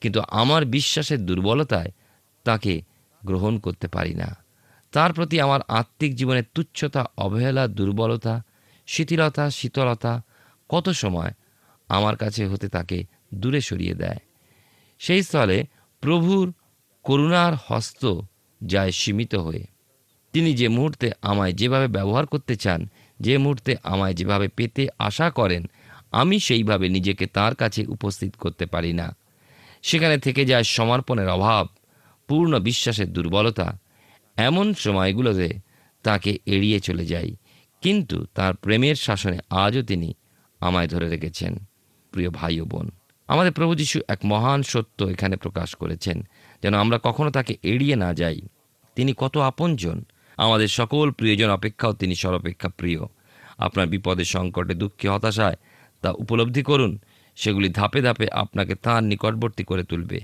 কিন্তু 0.00 0.20
আমার 0.20 0.64
বিশ্বাসের 0.64 1.26
দুর্বলতায় 1.26 1.90
তাকে 2.44 2.82
গ্রহণ 3.24 3.58
করতে 3.58 3.88
পারি 3.88 4.14
না। 4.14 4.36
তার 4.92 5.12
প্রতি 5.12 5.40
আমার 5.40 5.60
আত্মিক 5.68 6.14
জীবনের 6.14 6.46
তুচ্ছতা, 6.54 7.02
অবহেলা, 7.16 7.64
দুর্বলতা, 7.68 8.34
শিথিলতা, 8.86 9.50
শীতলতা 9.50 10.22
কত 10.68 10.88
সময় 10.88 11.32
আমার 11.88 12.16
কাছে 12.16 12.46
হতে 12.46 12.68
তাকে 12.68 13.04
দূরে 13.34 13.60
সরিয়ে 13.60 13.94
দেয়। 13.94 14.20
সেই 14.98 15.22
স্থলে 15.22 15.64
প্রভুর 16.00 16.52
করুণার 17.04 17.54
হস্ত 17.66 18.02
যায় 18.60 18.90
সীমিত 18.90 19.34
হয়ে। 19.34 19.64
তিনি 20.32 20.50
যে 20.54 20.68
মুহূর্তে 20.68 21.06
আমায় 21.22 21.52
যেভাবে 21.52 21.88
ব্যবহার 21.88 22.26
করতে 22.26 22.54
চান, 22.56 22.80
যে 23.20 23.34
মুহূর্তে 23.38 23.72
আমায় 23.82 24.14
যেভাবে 24.14 24.48
পেতে 24.48 24.82
আশা 24.98 25.30
করেন, 25.30 25.62
আমি 26.12 26.36
সেইভাবে 26.40 26.86
নিজেকে 26.88 27.24
তার 27.26 27.54
কাছে 27.54 27.80
উপস্থিত 27.86 28.32
করতে 28.36 28.64
পারি 28.66 28.92
না। 28.92 29.06
সেখানে 29.82 30.16
থেকে 30.18 30.42
যায় 30.44 30.62
সমর্পণের 30.62 31.28
অভাব, 31.28 31.64
পূর্ণ 32.28 32.52
বিশ্বাসের 32.58 33.12
দুর্বলতা। 33.12 33.68
এমন 34.36 34.66
সময়গুলোতে 34.74 35.48
তাকে 36.04 36.30
এড়িয়ে 36.46 36.78
চলে 36.80 37.04
যাই, 37.06 37.30
কিন্তু 37.82 38.16
তার 38.34 38.52
প্রেমের 38.54 38.96
শাসনে 38.96 39.38
আজও 39.50 39.82
তিনি 39.82 40.08
আমায় 40.60 40.88
ধরে 40.88 41.06
রেখেছেন। 41.08 41.52
প্রিয় 42.12 42.30
ভাই 42.30 42.54
ও 42.60 42.64
বোন, 42.64 42.86
আমাদের 43.28 43.52
প্রভু 43.52 43.72
যীশু 43.74 43.98
এক 44.08 44.20
মহান 44.24 44.60
সত্য 44.62 44.98
এখানে 45.04 45.36
প্রকাশ 45.36 45.74
করেছেন। 45.74 46.18
যেন 46.62 46.74
আমরা 46.74 47.00
কখনো 47.02 47.30
তাকে 47.30 47.56
এড়িয়ে 47.62 47.96
না 47.96 48.14
যাই। 48.14 48.40
তিনি 48.94 49.14
কত 49.16 49.36
আপনজন। 49.38 50.04
আমাদের 50.36 50.68
সকল 50.68 51.10
প্রিয়জন 51.10 51.50
অপেক্ষাও 51.50 51.92
তিনি 51.92 52.14
সর্বাপেক্ষা 52.14 52.68
প্রিয়। 52.68 53.00
আপনার 53.58 53.86
বিপদে 53.86 54.24
সংকটে, 54.24 54.74
দুঃখে, 54.74 55.08
হতাশায় 55.08 55.56
তা 56.00 56.10
উপলব্ধি 56.10 56.62
করুন। 56.62 56.98
সেগুলি 57.36 57.68
ধাপে 57.68 58.02
ধাপে 58.02 58.28
আপনাকে 58.32 58.74
তাঁর 58.74 59.02
নিকটবর্তী 59.02 59.64
করে 59.64 59.84
তুলবে। 59.84 60.20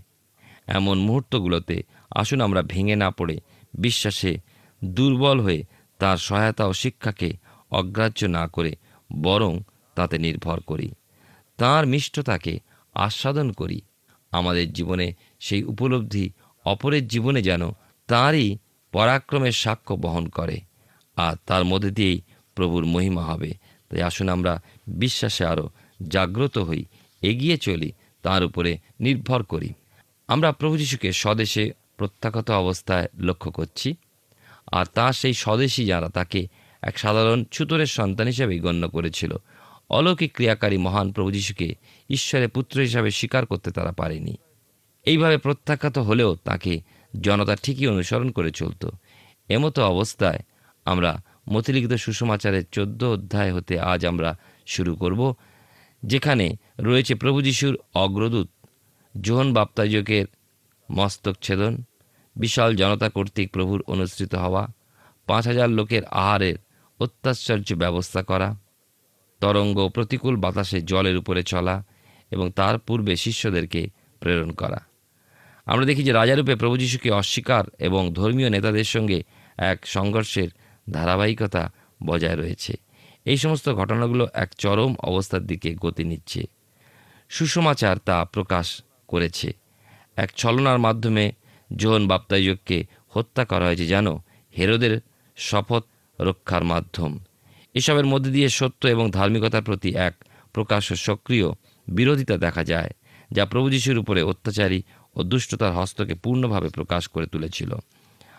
এমন 0.66 0.98
মুহূর্তগুলোতে 0.98 1.82
আসুন 2.10 2.40
আমরা 2.40 2.62
ভেঙে 2.62 2.96
না 2.96 3.10
পড়ে 3.10 3.40
বিশ্বাসে 3.78 4.38
দুর্বল 4.84 5.40
হয়ে 5.40 5.64
তার 5.98 6.16
সহায়তা 6.16 6.66
ও 6.66 6.72
শিক্ষাকে 6.72 7.32
অগ্রাহ্য 7.70 8.26
না 8.26 8.48
করে 8.48 8.76
বরং 9.22 9.58
তাতে 9.94 10.18
নির্ভর 10.18 10.60
করি। 10.60 10.90
তাঁর 11.56 11.86
মিষ্টতাকে 11.86 12.60
আস্বাদন 12.94 13.52
করি। 13.52 13.80
আমাদের 14.32 14.72
জীবনে 14.72 15.06
সেই 15.40 15.62
উপলব্ধি 15.64 16.30
অপরের 16.64 17.08
জীবনে 17.08 17.42
যেন 17.42 17.62
তাঁরই 18.06 18.58
পরাক্রমের 18.92 19.52
সাক্ষ্য 19.52 19.94
বহন 19.94 20.28
করে, 20.28 20.60
আর 21.16 21.34
তার 21.46 21.64
মধ্যে 21.64 21.90
দিয়েই 21.90 22.20
প্রভুর 22.54 22.84
মহিমা 22.84 23.22
হবে। 23.22 23.50
তাই 23.88 24.02
আসুন 24.02 24.28
আমরা 24.28 24.52
বিশ্বাসে 24.88 25.44
আরও 25.44 25.70
জাগ্রত 26.08 26.58
হই, 26.58 26.84
এগিয়ে 27.22 27.56
চলি, 27.56 27.92
তার 28.22 28.44
উপরে 28.44 28.78
নির্ভর 29.00 29.42
করি। 29.42 29.70
আমরা 30.28 30.52
প্রভু 30.52 30.76
যিশুকে 30.76 31.12
স্বদেশে 31.12 31.72
প্রত্যাগত 31.96 32.50
অবস্থায় 32.50 33.06
লক্ষ্য 33.18 33.50
করছি, 33.50 33.94
আর 34.72 34.86
তার 34.94 35.12
সেই 35.12 35.34
স্বদেশী 35.34 35.84
যারা 35.84 36.08
তাকে 36.08 36.46
এক 36.82 36.98
সাধারণ 36.98 37.44
ছুতরের 37.44 37.86
সন্তান 37.86 38.26
হিসেবেই 38.26 38.60
গণ্য 38.60 38.88
করেছিল 38.88 39.32
অলৌকিক 39.88 40.34
ক্রিয়াকারী 40.34 40.76
মহান 40.76 41.12
প্রভু 41.12 41.30
যিশুকে 41.30 41.74
ঈশ্বরের 42.10 42.48
পুত্র 42.48 42.80
হিসাবে 42.80 43.10
স্বীকার 43.10 43.46
করতে 43.46 43.70
তারা 43.70 43.92
পারেনি। 43.92 44.36
এইভাবে 45.04 45.36
প্রত্যাখ্যাত 45.36 45.98
হলেও 45.98 46.34
তাকে 46.34 46.80
জনতা 47.20 47.56
ঠিকই 47.56 47.86
অনুসরণ 47.86 48.30
করে 48.30 48.50
চলত। 48.50 48.86
এমতো 49.48 49.82
অবস্থায় 49.84 50.38
আমরা 50.84 51.22
মতিলিখিত 51.48 51.92
সুষমাচারের 51.92 52.64
চোদ্দ 52.72 53.04
অধ্যায় 53.04 53.54
হতে 53.54 53.80
আজ 53.80 54.06
আমরা 54.06 54.38
শুরু 54.66 54.96
করব, 54.96 55.34
যেখানে 56.04 56.56
রয়েছে 56.80 57.14
প্রভু 57.14 57.42
যিশুর 57.42 57.78
অগ্রদূত, 57.94 58.48
জোহন 59.20 59.52
বাপ্তাজকের 59.52 60.26
মস্তক 60.92 61.34
ছেদন, 61.42 61.82
বিশাল 62.36 62.76
জনতা 62.76 63.08
কর্তৃক 63.08 63.50
প্রভুর 63.50 63.84
অনুসৃত 63.86 64.34
হওয়া, 64.34 64.68
পাঁচ 65.26 65.46
হাজার 65.46 65.70
লোকের 65.70 66.04
আহারের 66.04 66.56
অত্যাশ্চর্য 67.00 67.74
ব্যবস্থা 67.74 68.22
করা 68.22 68.65
তরঙ্গ 69.40 69.88
প্রতিকূল 69.88 70.36
বাতাসে 70.36 70.82
জলের 70.82 71.16
উপরে 71.16 71.42
চলা 71.42 71.84
এবং 72.30 72.50
তার 72.50 72.78
পূর্বে 72.78 73.16
শিষ্যদেরকে 73.16 73.90
প্রেরণ 74.20 74.50
করা। 74.50 74.86
আমরা 75.66 75.86
দেখি 75.86 76.02
যে 76.02 76.12
রাজারূপে 76.12 76.56
প্রভু 76.56 76.76
যিশুকে 76.76 77.10
অস্বীকার 77.10 77.64
এবং 77.78 78.12
ধর্মীয় 78.12 78.50
নেতাদের 78.50 78.84
সঙ্গে 78.84 79.22
এক 79.56 79.86
সংঘর্ষের 79.86 80.48
ধারাবাহিকতা 80.92 81.72
বজায় 82.06 82.36
রয়েছে। 82.36 82.76
এই 83.24 83.36
সমস্ত 83.36 83.68
ঘটনাগুলো 83.68 84.28
এক 84.34 84.54
চরম 84.58 84.94
অবস্থার 85.00 85.46
দিকে 85.46 85.74
গতি 85.74 86.04
নিচ্ছে। 86.04 86.46
সুষমাচার 87.28 87.96
তা 87.98 88.24
প্রকাশ 88.24 88.82
করেছে। 89.08 89.52
এক 90.16 90.30
ছলনার 90.36 90.78
মাধ্যমে 90.78 91.32
জোহন 91.76 92.08
বাপ্তাইজককে 92.08 92.86
হত্যা 93.08 93.44
করা 93.44 93.64
হয়েছে 93.64 93.86
যেন 93.86 94.16
হেরোদের 94.58 95.00
শপথ 95.36 95.84
রক্ষার 96.20 96.64
মাধ্যম। 96.64 97.18
এসবের 97.78 98.06
মধ্যে 98.12 98.30
দিয়ে 98.30 98.48
সত্য 98.58 98.82
এবং 98.94 99.04
ধার্মিকতার 99.10 99.66
প্রতি 99.68 99.90
এক 100.08 100.14
প্রকাশ্য 100.54 100.88
সক্রিয় 101.06 101.48
বিরোধিতা 101.88 102.36
দেখা 102.46 102.62
যায়, 102.72 102.92
যা 103.30 103.42
প্রভু 103.52 103.66
যিশুর 103.74 103.98
উপরে 104.02 104.20
অত্যাচারী 104.22 104.80
ও 105.16 105.18
দুষ্টতার 105.30 105.72
হস্তকে 105.78 106.14
পূর্ণভাবে 106.14 106.68
প্রকাশ 106.68 107.02
করে 107.14 107.26
তুলেছিল। 107.26 107.70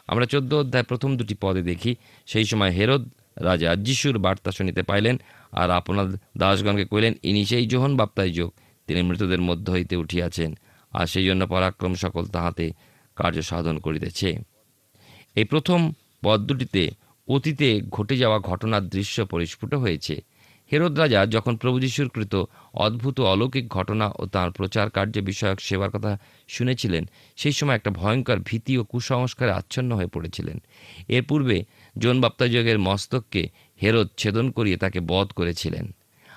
আমরা 0.07 0.25
চোদ্দ 0.25 0.51
অধ্যায় 0.53 0.83
প্রথম 0.83 1.11
দুটি 1.19 1.35
পদে 1.43 1.61
দেখি, 1.61 1.91
সেই 2.27 2.45
সময় 2.45 2.71
হেরদ 2.77 3.03
রাজা 3.47 3.69
যিশুর 3.85 4.15
বার্তা 4.25 4.51
শুনিতে 4.51 4.81
পাইলেন 4.89 5.15
আর 5.61 5.69
আপনার 5.79 6.07
দাসগণকে 6.37 6.85
কইলেন 6.91 7.13
ইনি 7.29 7.41
সেই 7.45 7.65
যোহন 7.71 7.91
বাপ্তাইযোগ 7.99 8.49
তিনি 8.87 9.01
মৃতদের 9.01 9.41
মধ্য 9.41 9.65
হইতে 9.71 9.95
উঠিয়াছেন 10.03 10.49
আর 10.93 11.05
সেই 11.13 11.25
জন্য 11.25 11.41
পরাক্রম 11.53 11.93
সকল 12.03 12.23
তাহাতে 12.35 12.65
কার্য 13.17 13.37
সাধন 13.41 13.75
করিতেছে। 13.85 14.29
এই 15.35 15.45
প্রথম 15.51 15.79
পদ 16.23 16.39
দুটিতে 16.49 16.83
অতীতে 17.27 17.81
ঘটে 17.89 18.17
যাওয়া 18.17 18.39
ঘটনার 18.39 18.89
দৃশ্য 18.89 19.25
পরিস্ফুট 19.25 19.73
হয়েছে। 19.73 20.21
হেরদ 20.71 20.99
রাজা 20.99 21.25
যখন 21.25 21.57
প্রভু 21.57 21.79
কৃত 22.13 22.43
অদ্ভুত 22.73 23.19
অলৌকিক 23.19 23.67
ঘটনা 23.67 24.11
ও 24.19 24.25
তাঁর 24.25 24.51
প্রচার 24.51 24.89
কার্য 24.89 25.19
বিষয়ক 25.19 25.59
সেবার 25.59 25.91
কথা 25.91 26.19
শুনেছিলেন, 26.47 27.09
সেই 27.35 27.51
সময় 27.51 27.75
একটা 27.75 27.91
ভয়ঙ্কর 27.91 28.39
ভীতি 28.39 28.77
ও 28.77 28.83
কুসংস্কারে 28.83 29.51
আচ্ছন্ন 29.51 29.95
হয়ে 29.95 30.07
পড়েছিলেন। 30.07 30.61
এর 31.07 31.23
পূর্বে 31.23 31.63
জোন 31.97 32.21
বাপ্তাযজ্ঞের 32.21 32.79
মস্তককে 32.79 33.49
হেরদ 33.81 34.07
ছেদন 34.17 34.51
করিয়ে 34.51 34.77
তাকে 34.77 34.99
বধ 34.99 35.27
করেছিলেন। 35.31 35.93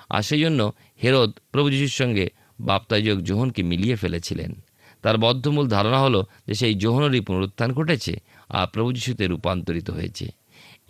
আর 0.09 0.21
সেই 0.21 0.39
জন্য 0.39 0.71
হেরদ 1.03 1.31
প্রভু 1.51 1.69
যিশুর 1.69 1.89
সঙ্গে 1.89 2.29
বাপ্তাযজ্ঞ 2.59 3.21
জোহনকে 3.21 3.63
মিলিয়ে 3.63 3.95
ফেলেছিলেন। 3.95 4.61
তার 5.01 5.17
বদ্ধমূল 5.17 5.67
ধারণা 5.67 5.99
হলো 5.99 6.25
যে 6.47 6.53
সেই 6.53 6.73
জোহনেরই 6.73 7.21
পুনরুত্থান 7.21 7.73
ঘটেছে 7.73 8.19
আর 8.49 8.67
প্রভু 8.67 8.91
যিশুতে 8.91 9.27
রূপান্তরিত 9.27 9.89
হয়েছে। 9.89 10.40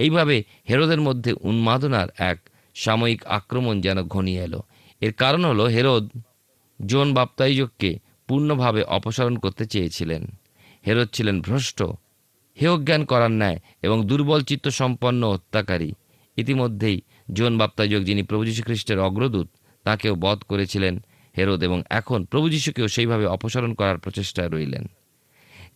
এইভাবে 0.01 0.35
হেরোদের 0.69 1.01
মধ্যে 1.01 1.31
উন্মাদনার 1.41 2.07
এক 2.17 2.37
সাময়িক 2.75 3.25
আক্রমণ 3.25 3.75
যেন 3.81 3.97
ঘনিয়ে 4.03 4.43
এলো। 4.43 4.61
এর 5.01 5.13
কারণ 5.13 5.45
হলো 5.45 5.63
হেরোদ 5.65 6.05
জোন 6.85 7.07
বাপ্তাইজককে 7.13 7.91
পূর্ণভাবে 8.27 8.81
অপসারণ 8.83 9.35
করতে 9.35 9.65
চেয়েছিলেন। 9.65 10.23
হেরোদ 10.87 11.09
ছিলেন 11.13 11.41
ভ্রষ্ট, 11.41 11.79
হেয়জ্ঞান 12.61 13.05
করার 13.05 13.31
ন্যায় 13.31 13.59
এবং 13.81 13.97
দুর্বল 14.07 14.41
চিত্ত 14.43 14.67
সম্পন্ন 14.67 15.21
হত্যাকারী। 15.29 15.91
ইতিমধ্যেই 16.37 17.01
জোন 17.33 17.57
বাপ্তাইজক, 17.57 17.99
যিনি 17.99 18.23
প্রভু 18.23 18.43
যীশু 18.45 18.63
খ্রিস্টের 18.63 18.99
অগ্রদূত, 18.99 19.47
তাকেও 19.83 20.15
বধ 20.15 20.39
করেছিলেন 20.47 20.95
হেরোদ 21.37 21.63
এবং 21.63 21.79
এখন 21.89 22.19
প্রভু 22.25 22.49
যীশুকেও 22.49 22.87
সেইভাবে 22.87 23.25
অপসারণ 23.25 23.73
করার 23.73 23.97
প্রচেষ্টায় 23.97 24.49
রইলেন। 24.49 24.85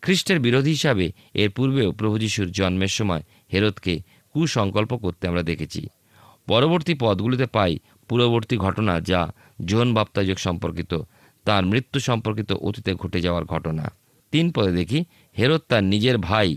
খ্রিস্টের 0.02 0.40
বিরোধী 0.40 0.70
হিসাবে 0.70 1.06
এর 1.34 1.50
পূর্বেও 1.50 1.92
প্রভু 1.92 2.16
যিশুর 2.18 2.50
জন্মের 2.52 2.94
সময় 3.00 3.24
হেরোদকে 3.54 3.94
কুসংকল্প 4.36 4.92
করতে 4.98 5.24
আমরা 5.28 5.44
দেখেছি। 5.44 5.82
পরবর্তী 6.48 6.94
পদগুলিতে 6.94 7.46
পাই 7.46 7.74
পূর্ববর্তী 8.08 8.56
ঘটনা 8.58 8.94
যা 9.02 9.22
জোন 9.66 9.88
বাপ্তাজক 9.94 10.38
সম্পর্কিত, 10.38 10.92
তার 11.46 11.64
মৃত্যু 11.66 12.00
সম্পর্কিত 12.00 12.52
অতীতে 12.52 12.92
ঘটে 12.94 13.20
যাওয়ার 13.22 13.46
ঘটনা। 13.46 13.86
তিন 14.32 14.46
পদে 14.52 14.72
দেখি 14.72 15.00
হেরোদ 15.38 15.62
তার 15.70 15.84
নিজের 15.84 16.18
ভাই 16.18 16.50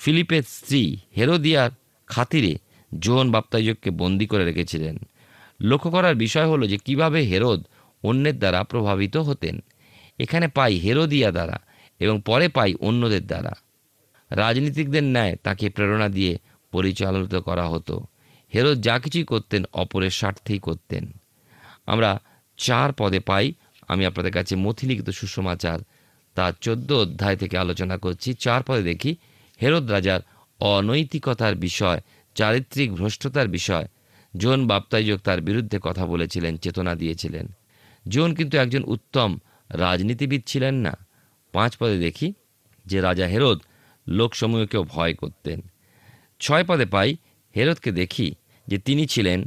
ফিলিপের 0.00 0.42
স্ত্রী 0.46 0.82
হেরোদিয়ার 1.16 1.70
খাতিরে 2.06 2.52
জোন 2.98 3.24
বাপ্তাজককে 3.30 3.90
বন্দি 3.90 4.26
করে 4.26 4.44
রেখেছিলেন। 4.44 4.96
লক্ষ্য 5.60 5.90
করার 5.90 6.14
বিষয় 6.14 6.48
হলো 6.48 6.64
যে 6.66 6.78
কীভাবে 6.78 7.20
হেরোদ 7.22 7.60
অন্যের 8.02 8.36
দ্বারা 8.38 8.60
প্রভাবিত 8.62 9.16
হতেন। 9.16 9.56
এখানে 10.18 10.46
পাই 10.48 10.72
হেরোদিয়া 10.78 11.30
দ্বারা 11.30 11.56
এবং 12.00 12.16
পরে 12.26 12.46
পাই 12.48 12.74
অন্যদের 12.74 13.24
দ্বারা। 13.26 13.52
রাজনীতিকদের 14.30 15.04
ন্যায় 15.04 15.34
তাকে 15.42 15.70
প্রেরণা 15.70 16.08
দিয়ে 16.08 16.32
পরিচালিত 16.72 17.34
করা 17.34 17.68
হতো। 17.68 18.06
হেরোদ 18.54 18.80
যা 18.80 18.98
কিছুই 18.98 19.24
করতেন, 19.24 19.64
অপরের 19.72 20.10
স্বার্থেই 20.10 20.58
করতেন। 20.58 21.12
আমরা 21.86 22.20
চার 22.56 22.92
পদে 22.92 23.20
পাই। 23.20 23.52
আমি 23.88 24.06
আপনাদের 24.06 24.32
কাছে 24.32 24.56
মথিলিখিত 24.56 25.10
সুষমাচার 25.10 25.78
তার 26.34 26.52
চোদ্দ 26.60 26.92
অধ্যায় 26.92 27.36
থেকে 27.36 27.58
আলোচনা 27.58 27.98
করছি। 27.98 28.34
চার 28.34 28.62
পদে 28.62 28.82
দেখি, 28.82 29.16
হেরোদ 29.62 29.90
রাজার 29.90 30.20
অনৈতিকতার 30.60 31.54
বিষয়, 31.54 32.00
চারিত্রিক 32.34 32.92
ভ্রষ্টতার 32.92 33.48
বিষয়। 33.48 33.86
জোন 34.36 34.66
বাপ্তাইজক 34.66 35.18
তার 35.18 35.40
বিরুদ্ধে 35.40 35.78
কথা 35.82 36.06
বলেছিলেন, 36.06 36.56
চেতনা 36.56 36.94
দিয়েছিলেন। 36.94 37.46
জোন 38.08 38.34
কিন্তু 38.34 38.58
একজন 38.58 38.82
উত্তম 38.86 39.38
রাজনীতিবিদ 39.70 40.42
ছিলেন 40.46 40.74
না। 40.74 40.92
পাঁচ 41.52 41.76
পদে 41.76 41.98
দেখি 41.98 42.32
যে 42.86 43.00
রাজা 43.00 43.26
হেরোদ 43.26 43.62
লোকসমূহকেও 44.08 44.84
ভয় 44.84 45.14
করতেন। 45.14 45.60
ছয় 46.42 46.64
পদে 46.64 46.86
পাই 46.86 47.10
হেরতকে 47.54 47.90
দেখি 47.92 48.28
যে 48.66 48.76
তিনি 48.78 49.06
ছিলেন 49.06 49.38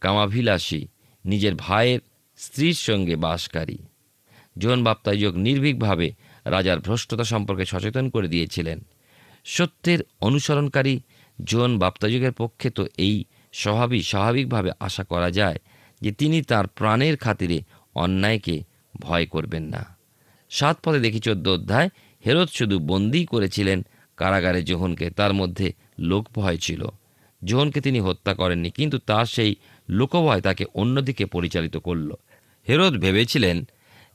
কামাভিলাসী 0.00 0.80
নিজের 1.24 1.54
ভাইয়ের 1.54 2.00
স্ত্রীর 2.38 2.78
সঙ্গে 2.88 3.14
বাসকারী। 3.16 3.78
জোন 4.58 4.78
বাপ্তাইজক 4.84 5.34
নির্ভীকভাবে 5.36 6.06
রাজার 6.44 6.78
ভ্রষ্টতা 6.80 7.24
সম্পর্কে 7.24 7.64
সচেতন 7.64 8.04
করে 8.08 8.28
দিয়েছিলেন। 8.28 8.78
সত্যের 9.46 10.00
অনুসরণকারী 10.20 10.94
জোন 11.44 11.70
বাপ্তাযুগের 11.78 12.32
পক্ষে 12.32 12.68
তো 12.70 12.82
এই 12.98 13.16
স্বভাবই 13.52 14.00
স্বাভাবিকভাবে 14.02 14.70
আশা 14.80 15.04
করা 15.04 15.30
যায় 15.30 15.58
যে 16.00 16.10
তিনি 16.12 16.38
তার 16.42 16.66
প্রাণের 16.66 17.16
খাতিরে 17.16 17.58
অন্যায়কে 17.94 18.56
ভয় 19.00 19.26
করবেন 19.26 19.64
না। 19.64 19.82
সাত 20.50 20.76
পদে 20.84 21.00
দেখি 21.00 21.20
চোদ্দ 21.20 21.46
অধ্যায় 21.48 21.88
হেরোদ 22.26 22.48
শুধু 22.48 22.76
বন্দি 22.78 23.20
করেছিলেন 23.24 23.78
কারাগারে 24.16 24.60
জোহনকে, 24.62 25.06
তার 25.10 25.32
মধ্যে 25.34 25.72
লোকভয় 25.98 26.56
ছিল। 26.56 26.86
জোহনকে 27.44 27.80
তিনি 27.80 28.00
হত্যা 28.00 28.34
করেননি, 28.34 28.70
কিন্তু 28.70 28.98
তার 28.98 29.26
সেই 29.26 29.54
লোকভয় 29.88 30.40
তাকে 30.40 30.64
অন্যদিকে 30.74 31.26
পরিচালিত 31.26 31.76
করল। 31.76 32.12
হেরোদ 32.68 32.96
ভেবেছিলেন 32.96 33.64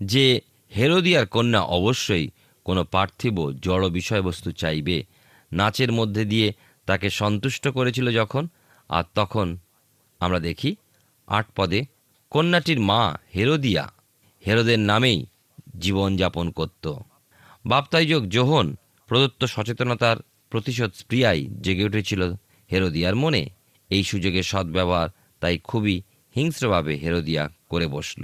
যে 0.03 0.41
হেরোদিয়ার 0.75 1.25
কন্যা 1.25 1.61
অবশ্যই 1.61 2.29
কোনো 2.63 2.83
পার্থিব 2.83 3.51
জড় 3.51 3.89
বিষয়বস্তু 3.89 4.51
চাইবে। 4.51 5.05
নাচের 5.51 5.91
মধ্যে 5.91 6.25
দিয়ে 6.25 6.53
তাকে 6.85 7.09
সন্তুষ্ট 7.09 7.67
করেছিল 7.67 8.11
যখন, 8.11 8.47
আর 8.89 9.03
তখন 9.15 9.57
আমরা 10.19 10.39
দেখি 10.39 10.75
আট 11.27 11.47
পদে 11.55 11.85
কন্যাটির 12.29 12.79
মা 12.79 13.17
হেরোদিয়া, 13.35 13.91
হেরোদের 14.47 14.79
নামেই 14.79 15.25
জীবনযাপন 15.77 16.51
করত। 16.51 16.93
বাপ্তাইযোগ 17.65 18.27
জোহন 18.27 18.75
প্রদত্ত 19.07 19.45
সচেতনতার 19.45 20.17
প্রতিশোধ 20.49 20.91
স্প্রিয়াই 20.93 21.47
জেগে 21.62 21.83
উঠেছিল 21.83 22.21
হেরোদিয়ার 22.71 23.15
মনে। 23.15 23.49
এই 23.89 24.03
সুযোগের 24.03 24.43
সদ্ব্যবহার 24.43 25.09
তাই 25.39 25.57
খুবই 25.57 26.01
হিংস্রভাবে 26.35 26.93
হেরোদিয়া 26.95 27.49
করে 27.69 27.88
বসল। 27.88 28.23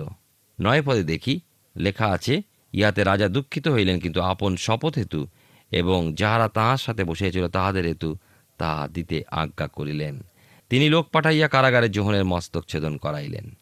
নয় 0.62 0.82
পদে 0.82 1.04
দেখি 1.04 1.40
লেখা 1.78 2.08
আছে 2.08 2.42
ইহাতে 2.74 3.04
রাজা 3.04 3.28
দুঃখিত 3.28 3.68
হইলেন 3.68 4.00
কিন্তু 4.00 4.22
আপন 4.22 4.56
শপথ 4.56 4.98
হেতু 4.98 5.28
এবং 5.72 6.14
যাহারা 6.16 6.48
তাহার 6.48 6.78
সাথে 6.78 7.04
বসিয়াছিল 7.04 7.48
তাহাদের 7.48 7.86
হেতু 7.86 8.18
তাহা 8.58 8.88
দিতে 8.88 9.24
আজ্ঞা 9.32 9.68
করিলেন। 9.68 10.24
তিনি 10.70 10.90
লোক 10.90 11.06
পাঠাইয়া 11.10 11.48
কারাগারে 11.48 11.90
জোহনের 11.90 12.26
মস্তক 12.26 12.64
ছেদন 12.68 12.98
করাইলেন। 12.98 13.56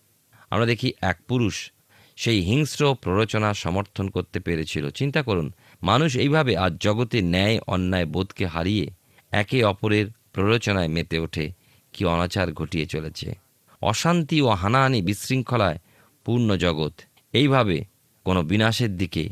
আমরা 0.49 0.65
দেখি 0.65 0.93
এক 1.01 1.17
পুরুষ 1.27 1.71
সেই 2.15 2.41
হিংস্র 2.41 2.95
প্ররোচনা 3.01 3.53
সমর্থন 3.53 4.09
করতে 4.09 4.39
পেরেছিল। 4.39 4.89
চিন্তা 4.89 5.21
করুন 5.23 5.53
মানুষ 5.83 6.11
এইভাবে 6.15 6.53
আজ 6.57 6.73
জগতে 6.81 7.21
ন্যায়, 7.21 7.59
অন্যায় 7.67 8.05
বোধকে 8.05 8.45
হারিয়ে 8.45 8.85
একে 9.31 9.63
অপরের 9.63 10.05
প্ররোচনায় 10.33 10.87
মেতে 10.87 11.19
ওঠে। 11.19 11.45
কি 11.93 12.05
অনাচার 12.05 12.47
ঘটিয়ে 12.53 12.85
চলেছে। 12.85 13.35
অশান্তি 13.81 14.41
ও 14.41 14.49
হানাহানি 14.49 15.01
বিশৃঙ্খলায় 15.01 15.79
পূর্ণ 16.25 16.49
জগৎ। 16.55 16.93
এইভাবে 17.33 17.77
কোনো 18.25 18.43
বিনাশের 18.43 18.97
দিকে 18.97 19.23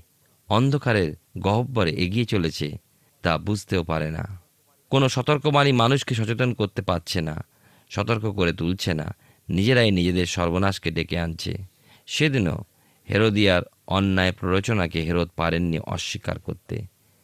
অন্ধকারের 0.50 1.10
গহব্বরে 1.38 1.92
এগিয়ে 1.92 2.26
চলেছে 2.26 2.78
তা 3.24 3.38
বুঝতেও 3.38 3.84
পারে 3.84 4.12
না। 4.12 4.24
কোনো 4.90 5.10
সতর্কবাণী 5.10 5.72
মানুষকে 5.72 6.14
সচেতন 6.16 6.54
করতে 6.54 6.82
পারছে 6.82 7.22
না, 7.22 7.36
সতর্ক 7.90 8.26
করে 8.32 8.54
তুলছে 8.54 8.94
না, 8.94 9.08
নিজেরাই 9.50 9.92
নিজেদের 9.92 10.26
সর্বনাশকে 10.26 10.92
ডেকে 10.92 11.18
আনছে। 11.20 11.54
সেদিনও 12.08 12.58
হেরোদিয়ার 13.10 13.64
অন্যায় 13.98 14.34
প্ররোচনাকে 14.40 15.00
হেরত 15.02 15.30
পারেননি 15.36 15.80
অস্বীকার 15.94 16.38
করতে। 16.40 16.76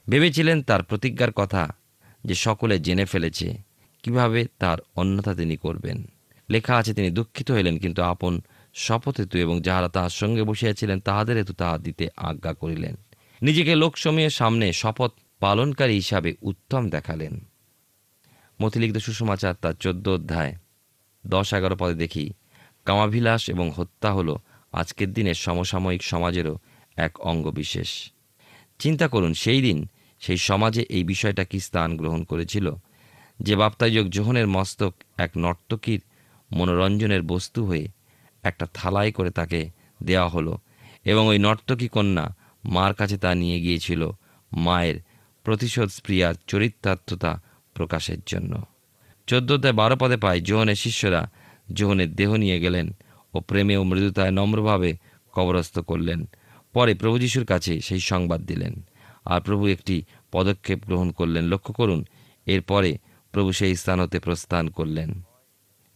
ভেবেছিলেন 0.08 0.58
তার 0.64 0.82
প্রতিজ্ঞার 0.84 1.32
কথা 1.32 1.64
যে 2.24 2.36
সকলে 2.36 2.76
জেনে 2.80 3.06
ফেলেছে, 3.06 3.48
কীভাবে 4.04 4.42
তার 4.60 4.78
অন্যথা 4.96 5.34
তিনি 5.36 5.56
করবেন। 5.58 5.98
লেখা 6.50 6.74
আছে, 6.76 6.92
তিনি 6.94 7.10
দুঃখিত 7.10 7.48
হইলেন, 7.52 7.76
কিন্তু 7.78 8.02
আপন 8.04 8.34
শপথ 8.76 9.16
হেতু 9.20 9.36
এবং 9.38 9.56
যাহারা 9.62 9.90
তাহার 9.90 10.14
সঙ্গে 10.22 10.44
বসিয়াছিলেন, 10.44 10.98
তাহাদের 11.00 11.36
হেতু 11.38 11.54
তাহা 11.54 11.78
দিতে 11.78 12.06
আজ্ঞা 12.30 12.54
করিলেন। 12.54 12.96
নিজেকে 13.42 13.74
লোকসময়ের 13.76 14.34
সামনে 14.40 14.66
শপথ 14.74 15.12
পালনকারী 15.40 15.94
হিসাবে 15.94 16.32
উত্তম 16.42 16.84
দেখালেন। 16.90 17.34
মতিলিখিত 18.60 18.98
সুষমাচার 18.98 19.56
তার 19.62 19.76
চোদ্দ 19.80 20.06
অধ্যায়, 20.10 20.54
দশ 21.24 21.48
এগারো 21.54 21.76
পদে 21.80 21.96
দেখি 21.96 22.26
কামাভিলাস 22.86 23.44
এবং 23.50 23.68
হত্যা 23.76 24.10
হলো 24.14 24.34
আজকের 24.78 25.14
দিনের 25.14 25.34
সমসাময়িক 25.34 26.04
সমাজেরও 26.04 26.56
এক 26.96 27.14
অঙ্গ 27.22 27.46
বিশেষ। 27.52 27.90
চিন্তা 28.80 29.08
করুন, 29.08 29.34
সেই 29.34 29.62
দিন 29.62 29.80
সেই 30.20 30.38
সমাজে 30.38 30.82
এই 30.90 31.04
বিষয়টা 31.04 31.44
কি 31.44 31.60
স্থান 31.60 31.98
গ্রহণ 31.98 32.24
করেছিল? 32.24 32.76
যে 33.40 33.56
বাপ্তাযোগ 33.56 34.06
জোহনের 34.08 34.48
মস্তক 34.48 34.94
এক 35.18 35.32
নর্তকীর 35.38 36.02
মনোরঞ্জনের 36.52 37.22
বস্তু 37.22 37.66
হয়ে 37.66 37.88
একটা 38.44 38.66
থালায় 38.74 39.12
করে 39.12 39.30
তাকে 39.30 39.70
দেওয়া 40.04 40.30
হলো 40.30 40.54
এবং 41.06 41.28
ওই 41.28 41.40
নর্তকী 41.40 41.88
কন্যা 41.88 42.36
মার 42.66 42.94
কাছে 42.94 43.18
তা 43.18 43.36
নিয়ে 43.36 43.60
গিয়েছিল 43.60 44.02
মায়ের 44.52 44.98
প্রতিশোধ 45.44 45.90
স্প্রিয়ার 45.90 46.36
চরিত্রার্থতা 46.48 47.32
প্রকাশের 47.74 48.18
জন্য। 48.28 48.66
চোদ্দোতে 49.28 49.72
বারো 49.72 49.96
পদে 49.96 50.18
পায় 50.18 50.40
জোহনের 50.42 50.76
শিষ্যরা 50.76 51.22
জোহনের 51.74 52.16
দেহ 52.16 52.30
নিয়ে 52.36 52.60
গেলেন 52.60 52.88
ও 53.38 53.42
প্রেমে 53.42 53.76
ও 53.78 53.84
মৃদুতায় 53.84 54.32
নম্রভাবে 54.32 54.92
কবরস্থ 55.32 55.80
করলেন। 55.80 56.20
পরে 56.74 56.92
প্রভু 56.94 57.20
যিশুর 57.20 57.46
কাছে 57.46 57.74
সেই 57.82 58.00
সংবাদ 58.00 58.42
দিলেন। 58.42 58.74
আর 59.26 59.42
প্রভু 59.42 59.68
একটি 59.68 59.96
পদক্ষেপ 60.32 60.80
গ্রহণ 60.86 61.10
করলেন। 61.12 61.44
লক্ষ্য 61.44 61.74
করুন, 61.74 62.06
এরপরে 62.46 62.98
প্রভু 63.32 63.52
সেই 63.52 63.76
স্থান 63.76 64.00
হতে 64.00 64.20
প্রস্থান 64.20 64.70
করলেন। 64.70 65.10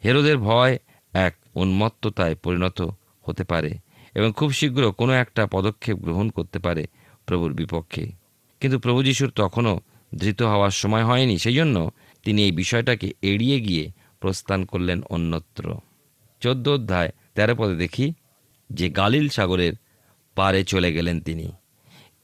হেরোদের 0.05 0.37
ভয় 0.37 0.73
এক 1.13 1.33
উন্মত্ততায় 1.55 2.35
পরিণত 2.35 2.79
হতে 3.21 3.43
পারে 3.43 3.71
এবং 4.15 4.29
খুব 4.37 4.49
শীঘ্র 4.51 4.83
কোনো 4.91 5.13
একটা 5.13 5.47
পদক্ষেপ 5.51 5.97
গ্রহণ 5.97 6.27
করতে 6.29 6.59
পারে 6.59 6.83
প্রভুর 7.25 7.53
বিপক্ষে। 7.53 8.11
কিন্তু 8.59 8.79
প্রভু 8.79 9.03
যিশুর 9.03 9.31
তখনও 9.35 9.79
ধৃত 10.17 10.41
হওয়ার 10.41 10.71
সময় 10.71 11.05
হয়নি। 11.05 11.35
সেই 11.37 11.55
জন্য 11.55 11.91
তিনি 12.23 12.39
এই 12.43 12.51
বিষয়টাকে 12.51 13.07
এড়িয়ে 13.21 13.57
গিয়ে 13.59 13.85
প্রস্থান 14.19 14.65
করলেন 14.65 14.99
অন্যত্র। 15.09 15.63
চোদ্দ 16.41 16.65
অধ্যায় 16.67 17.11
তেরো 17.35 17.55
পদে 17.55 17.75
দেখি 17.75 18.13
যে 18.69 18.89
গালিল 18.89 19.29
সাগরের 19.29 19.73
পারে 20.35 20.63
চলে 20.63 20.93
গেলেন 20.93 21.21
তিনি। 21.21 21.51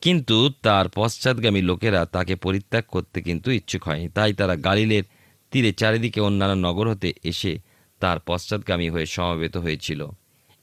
কিন্তু 0.02 0.52
তার 0.62 0.90
পশ্চাৎগামী 0.90 1.62
লোকেরা 1.62 2.06
তাকে 2.06 2.36
পরিত্যাগ 2.36 2.84
করতে 2.88 3.22
কিন্তু 3.22 3.52
ইচ্ছুক 3.52 3.88
হয়নি। 3.88 4.10
তাই 4.10 4.34
তারা 4.34 4.56
গালিলের 4.56 5.04
তীরে 5.52 5.74
চারিদিকে 5.74 6.22
অন্যান্য 6.22 6.68
নগর 6.68 6.90
হতে 6.90 7.14
এসে 7.24 7.60
তার 8.00 8.20
পশ্চাৎগামী 8.20 8.90
হয়ে 8.90 9.06
সমবেত 9.06 9.58
হয়েছিল। 9.58 10.08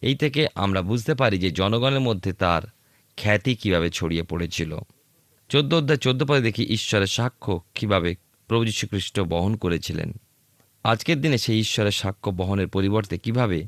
এই 0.01 0.15
থেকে 0.15 0.47
আমরা 0.55 0.83
বুঝতে 0.83 1.15
পারি 1.15 1.39
যে 1.39 1.51
জনগণের 1.51 2.01
মধ্যে 2.01 2.33
তার 2.33 2.63
খ্যাতি 3.17 3.55
কীভাবে 3.55 3.91
ছড়িয়ে 3.91 4.23
পড়েছিল। 4.23 4.79
চোদ্দ 5.49 5.75
অধ্যায় 5.75 5.99
চোদ্দ 5.99 6.25
পদে 6.25 6.41
দেখি 6.41 6.65
ঈশ্বরের 6.65 7.07
সাক্ষ্য 7.07 7.61
কীভাবে 7.75 8.15
প্রভু 8.49 8.65
যীশু 8.65 8.87
খ্রিস্ট 8.87 9.21
বহন 9.21 9.57
করেছিলেন। 9.57 10.13
আজকের 10.85 11.21
দিনে 11.21 11.39
সেই 11.39 11.61
ঈশ্বরের 11.61 11.91
সাক্ষ্য 11.91 12.31
বহনের 12.31 12.69
পরিবর্তে 12.69 13.19
কীভাবে 13.19 13.67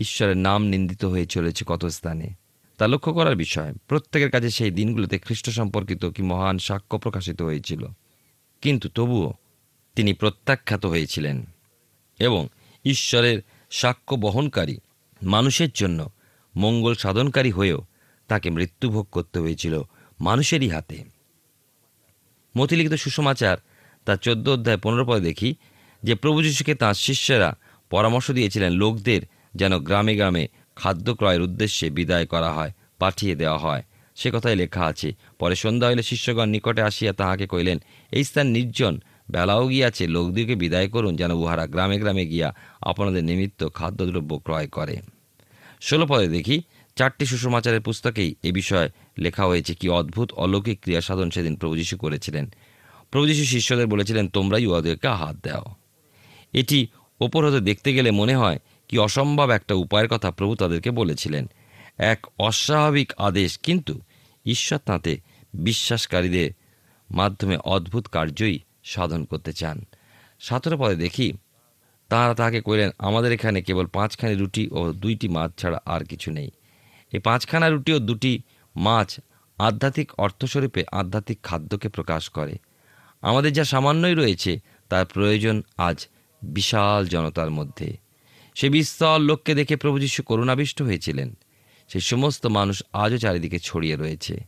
ঈশ্বরের 0.00 0.36
নাম 0.36 0.64
নিন্দিত 0.64 1.04
হয়ে 1.04 1.26
চলেছে 1.26 1.64
কত 1.68 1.86
স্থানে? 1.86 2.30
তা 2.78 2.86
লক্ষ্য 2.86 3.14
করার 3.14 3.36
বিষয়, 3.36 3.74
প্রত্যেকের 3.88 4.30
কাছে 4.30 4.50
সেই 4.50 4.70
দিনগুলোতে 4.70 5.18
খ্রিস্ট 5.18 5.50
সম্পর্কিত 5.50 6.04
কি 6.04 6.22
মহান 6.22 6.58
সাক্ষ্য 6.58 6.98
প্রকাশিত 6.98 7.42
হয়েছিল। 7.42 7.86
কিন্তু 8.62 8.88
তবুও 8.88 9.34
তিনি 9.96 10.12
প্রত্যাখ্যাত 10.12 10.86
হয়েছিলেন 10.86 11.46
এবং 12.18 12.48
ঈশ্বরের 12.84 13.42
সাক্ষ্য 13.70 14.16
বহনকারী 14.16 14.78
মানুষের 15.22 15.68
জন্য 15.74 16.10
মঙ্গল 16.56 16.94
সাধনকারী 16.94 17.50
হয়েও 17.50 17.82
তাকে 18.28 18.50
মৃত্যুভোগ 18.50 19.06
করতে 19.12 19.38
হয়েছিল 19.38 19.82
মানুষেরই 20.20 20.68
হাতে। 20.68 21.04
মতিলিখিত 22.58 22.92
সুসমাচার 22.92 23.58
তার 24.04 24.16
চোদ্দ 24.16 24.48
অধ্যায় 24.48 24.78
পনেরো 24.78 25.04
পদে 25.06 25.20
দেখি 25.20 25.54
যে 26.02 26.14
প্রভু 26.14 26.42
যীশুকে 26.42 26.74
তাঁর 26.74 26.94
শিষ্যরা 26.94 27.56
পরামর্শ 27.90 28.30
দিয়েছিলেন, 28.30 28.72
লোকদের 28.72 29.22
যেন 29.54 29.78
গ্রামে 29.78 30.16
গ্রামে 30.16 30.48
খাদ্য 30.76 31.14
ক্রয়ের 31.14 31.42
উদ্দেশ্যে 31.42 31.90
বিদায় 31.90 32.26
করা 32.26 32.52
হয়, 32.52 32.72
পাঠিয়ে 32.98 33.34
দেওয়া 33.34 33.58
হয়। 33.58 33.82
সে 34.14 34.30
কথাই 34.34 34.56
লেখা 34.56 34.84
আছে। 34.84 35.12
পরে 35.38 35.54
সন্ধ্যা 35.54 35.88
হইলে 35.88 36.02
শিষ্যগণ 36.02 36.48
নিকটে 36.48 36.82
আসিয়া 36.82 37.12
তাহাকে 37.12 37.46
কইলেন 37.46 37.78
এই 38.12 38.24
স্থান 38.24 38.46
নির্জন। 38.46 39.00
বেলাও 39.30 39.68
গিয়াছে 39.68 40.06
লোকদিকে 40.06 40.54
বিদায় 40.54 40.88
করুন 40.88 41.16
যেন 41.16 41.30
উহারা 41.30 41.66
গ্রামে 41.66 41.98
গ্রামে 41.98 42.26
গিয়া 42.26 42.54
আপনাদের 42.82 43.24
নিমিত্ত 43.24 43.68
খাদ্যদ্রব্য 43.74 44.38
ক্রয় 44.38 44.66
করে। 44.66 44.96
ষোলো 45.82 46.06
পদে 46.06 46.28
দেখি, 46.28 46.62
চারটি 46.96 47.26
সুষমাচারের 47.26 47.80
পুস্তকেই 47.80 48.34
এ 48.42 48.52
বিষয়ে 48.52 48.88
লেখা 49.18 49.46
হয়েছে 49.46 49.74
কি 49.74 49.88
অদ্ভুত 49.88 50.32
অলৌকিক 50.32 50.82
ক্রিয়া 50.82 51.00
সাধন 51.00 51.30
সেদিন 51.30 51.56
প্রভু 51.56 51.76
যীশু 51.76 51.96
করেছিলেন। 51.96 52.52
প্রভু 53.10 53.26
যীশু 53.26 53.44
শিষ্যদের 53.44 53.86
বলেছিলেন, 53.86 54.28
তোমরাই 54.28 54.66
উহাদেরকে 54.66 55.08
হাত 55.08 55.36
দাও। 55.42 55.64
এটি 56.52 56.86
ওপর 57.20 57.48
হতে 57.48 57.60
দেখতে 57.60 57.92
গেলে 57.92 58.10
মনে 58.10 58.34
হয় 58.36 58.58
কি 58.88 58.98
অসম্ভব 58.98 59.50
একটা 59.50 59.74
উপায়ের 59.74 60.08
কথা 60.08 60.30
প্রভু 60.30 60.54
তাদেরকে 60.54 60.90
বলেছিলেন। 60.90 61.50
এক 61.98 62.26
অস্বাভাবিক 62.38 63.12
আদেশ, 63.18 63.58
কিন্তু 63.58 64.00
ঈশ্বর 64.46 64.78
তাঁতে 64.78 65.20
বিশ্বাসকারীদের 65.54 66.50
মাধ্যমে 67.10 67.56
অদ্ভুত 67.56 68.06
কার্যই 68.06 68.58
সাধন 68.84 69.24
করতে 69.24 69.52
চান। 69.52 69.84
সতেরো 70.40 70.76
পদে 70.78 70.96
দেখি 70.96 71.32
তাঁরা 72.08 72.34
তাকে 72.34 72.60
কইলেন, 72.60 72.90
আমাদের 72.98 73.32
এখানে 73.32 73.62
কেবল 73.62 73.86
পাঁচখানি 73.86 74.34
রুটি 74.34 74.68
ও 74.72 74.92
দুইটি 74.92 75.28
মাছ 75.28 75.50
ছাড়া 75.58 75.80
আর 75.86 76.04
কিছু 76.04 76.30
নেই। 76.30 76.50
এই 77.12 77.18
পাঁচখানা 77.18 77.68
রুটি 77.68 77.92
ও 77.92 77.98
দুটি 77.98 78.42
মাছ 78.76 79.20
আধ্যাত্মিক 79.58 80.12
অর্থস্বরূপে 80.18 80.84
আধ্যাত্মিক 80.92 81.42
খাদ্যকে 81.42 81.88
প্রকাশ 81.88 82.28
করে। 82.28 82.58
আমাদের 83.22 83.52
যা 83.52 83.64
সামান্যই 83.64 84.14
রয়েছে, 84.14 84.60
তার 84.88 85.06
প্রয়োজন 85.06 85.62
আজ 85.76 86.06
বিশাল 86.42 87.06
জনতার 87.06 87.50
মধ্যে। 87.50 88.07
সে 88.58 88.68
বিস্তর 88.68 89.20
লোককে 89.20 89.54
দেখে 89.54 89.76
প্রভু 89.76 89.98
যীশু 89.98 90.22
করুণাবিষ্ট 90.22 90.82
হয়েছিলেন। 90.82 91.36
সেই 91.88 92.00
সমস্ত 92.00 92.46
মানুষ 92.46 92.82
আজও 92.92 93.18
চারিদিকে 93.18 93.58
ছড়িয়ে 93.58 93.96
রয়েছে। 93.96 94.44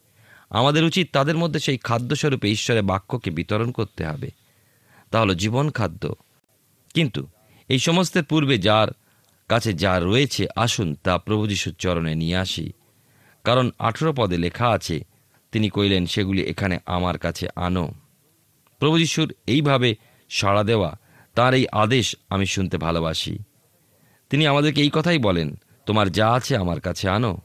আমাদের 0.50 0.84
উচিত 0.84 1.08
তাদের 1.12 1.36
মধ্যে 1.36 1.60
সেই 1.60 1.78
খাদ্যস্বরূপে 1.78 2.50
ঈশ্বরের 2.50 2.82
বাক্যকে 2.82 3.30
বিতরণ 3.30 3.70
করতে 3.70 4.06
হবে। 4.06 4.30
তা 5.10 5.20
হলো 5.20 5.34
জীবন 5.34 5.70
খাদ্য। 5.70 6.14
কিন্তু 6.94 7.26
এই 7.68 7.78
সমস্তের 7.78 8.24
পূর্বে 8.24 8.58
যার 8.58 8.88
কাছে 9.48 9.74
যা 9.74 9.98
রয়েছে, 9.98 10.46
আসুন 10.56 10.94
তা 10.94 11.18
প্রভু 11.18 11.46
যিশুর 11.46 11.74
চরণে 11.74 12.14
নিয়ে 12.14 12.36
আসি। 12.36 12.72
কারণ 13.44 13.70
আঠেরো 13.78 14.12
পদে 14.16 14.36
লেখা 14.36 14.68
আছে, 14.68 15.04
তিনি 15.52 15.70
কইলেন 15.70 16.06
সেগুলি 16.06 16.42
এখানে 16.42 16.78
আমার 16.86 17.18
কাছে 17.18 17.48
আনো। 17.56 17.92
প্রভু 18.78 18.98
যিশুর 18.98 19.34
এইভাবে 19.46 19.94
সাড়া 20.28 20.64
দেওয়া, 20.64 20.98
তার 21.34 21.54
এই 21.54 21.66
আদেশ 21.72 22.16
আমি 22.28 22.46
শুনতে 22.46 22.78
ভালোবাসি। 22.78 23.38
তিনি 24.30 24.46
আমাদেরকে 24.46 24.80
এই 24.82 24.90
কথাই 24.92 25.18
বলেন, 25.18 25.48
তোমার 25.86 26.12
যা 26.12 26.32
আছে 26.32 26.56
আমার 26.56 26.80
কাছে 26.80 27.08
আনো। 27.08 27.38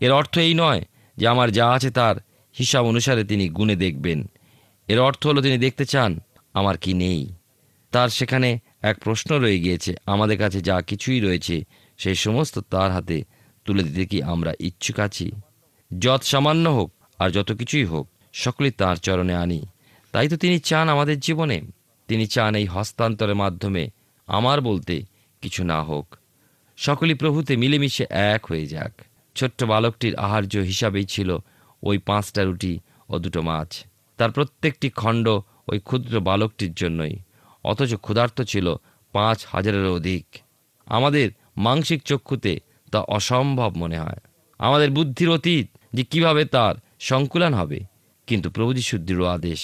এর 0.00 0.12
অর্থ 0.12 0.38
এই 0.38 0.54
নয় 0.54 0.82
যে 1.16 1.28
আমার 1.28 1.50
যা 1.50 1.66
আছে 1.70 1.90
তার 1.90 2.16
হিসাব 2.58 2.86
অনুসারে 2.86 3.24
তিনি 3.24 3.48
গুণে 3.48 3.76
দেখবেন। 3.76 4.28
এর 4.88 5.00
অর্থ 5.00 5.26
হলো 5.26 5.40
তিনি 5.42 5.58
দেখতে 5.58 5.84
চান, 5.84 6.20
আমার 6.54 6.78
কি 6.78 6.94
নেই? 6.94 7.34
তার 7.92 8.08
সেখানে 8.08 8.58
এক 8.82 8.96
প্রশ্ন 9.04 9.38
রয়ে 9.38 9.60
গিয়েছে, 9.60 9.94
আমাদের 10.06 10.38
কাছে 10.38 10.60
যা 10.60 10.80
কিছুই 10.80 11.20
রয়েছে, 11.20 11.64
সেই 11.98 12.14
সমস্ত 12.14 12.58
তার 12.58 12.90
হাতে 12.92 13.24
তুলে 13.64 13.82
দিতে 13.82 14.04
কি 14.06 14.22
আমরা 14.22 14.52
ইচ্ছুক 14.60 14.98
আছি? 15.00 15.30
যত 15.98 16.22
সামান্য 16.22 16.68
হোক 16.68 16.90
আর 17.18 17.30
যত 17.30 17.52
কিছুই 17.52 17.84
হোক, 17.84 18.08
সকলেই 18.32 18.70
তার 18.70 18.96
চরণে 18.96 19.34
আনি। 19.34 19.66
তাই 20.12 20.28
তো 20.28 20.36
তিনি 20.36 20.58
চান 20.58 20.88
আমাদের 20.88 21.20
জীবনে। 21.20 21.60
তিনি 22.08 22.26
চান 22.26 22.54
এই 22.54 22.66
হস্তান্তরের 22.66 23.34
মাধ্যমে 23.34 23.90
আমার 24.26 24.60
বলতে 24.60 25.02
কিছু 25.46 25.62
না 25.72 25.78
হোক। 25.82 26.06
সকলেই 26.78 27.16
প্রভুতে 27.22 27.52
মিলেমিশে 27.62 28.04
এক 28.32 28.42
হয়ে 28.50 28.66
যাক। 28.66 28.92
ছোট্ট 29.36 29.58
বালকটির 29.64 30.14
আহার্য 30.16 30.54
হিসাবেই 30.70 31.06
ছিল 31.14 31.30
ওই 31.82 31.96
পাঁচটা 32.08 32.42
রুটি 32.44 32.74
ও 33.08 33.14
দুটো 33.24 33.40
মাছ। 33.48 33.70
তার 34.18 34.30
প্রত্যেকটি 34.30 34.88
খণ্ড 35.00 35.26
ওই 35.70 35.78
ক্ষুদ্র 35.78 36.14
বালকটির 36.20 36.72
জন্যই। 36.74 37.14
অথচ 37.64 37.90
ক্ষুধার্ত 38.04 38.38
ছিল 38.42 38.66
পাঁচ 39.14 39.38
হাজারেরও 39.52 39.92
অধিক। 39.98 40.24
আমাদের 40.86 41.26
মাংসিক 41.56 42.00
চক্ষুতে 42.02 42.52
তা 42.92 43.00
অসম্ভব 43.16 43.70
মনে 43.76 43.98
হয়। 43.98 44.20
আমাদের 44.60 44.88
বুদ্ধির 44.90 45.30
অতীত 45.30 45.66
যে 45.96 46.02
কীভাবে 46.02 46.42
তার 46.54 46.74
সংকুলন 47.00 47.52
হবে, 47.54 47.78
কিন্তু 48.28 48.48
প্রভু 48.50 48.70
যিশুর 48.78 49.00
দৃঢ় 49.06 49.26
আদেশ। 49.36 49.60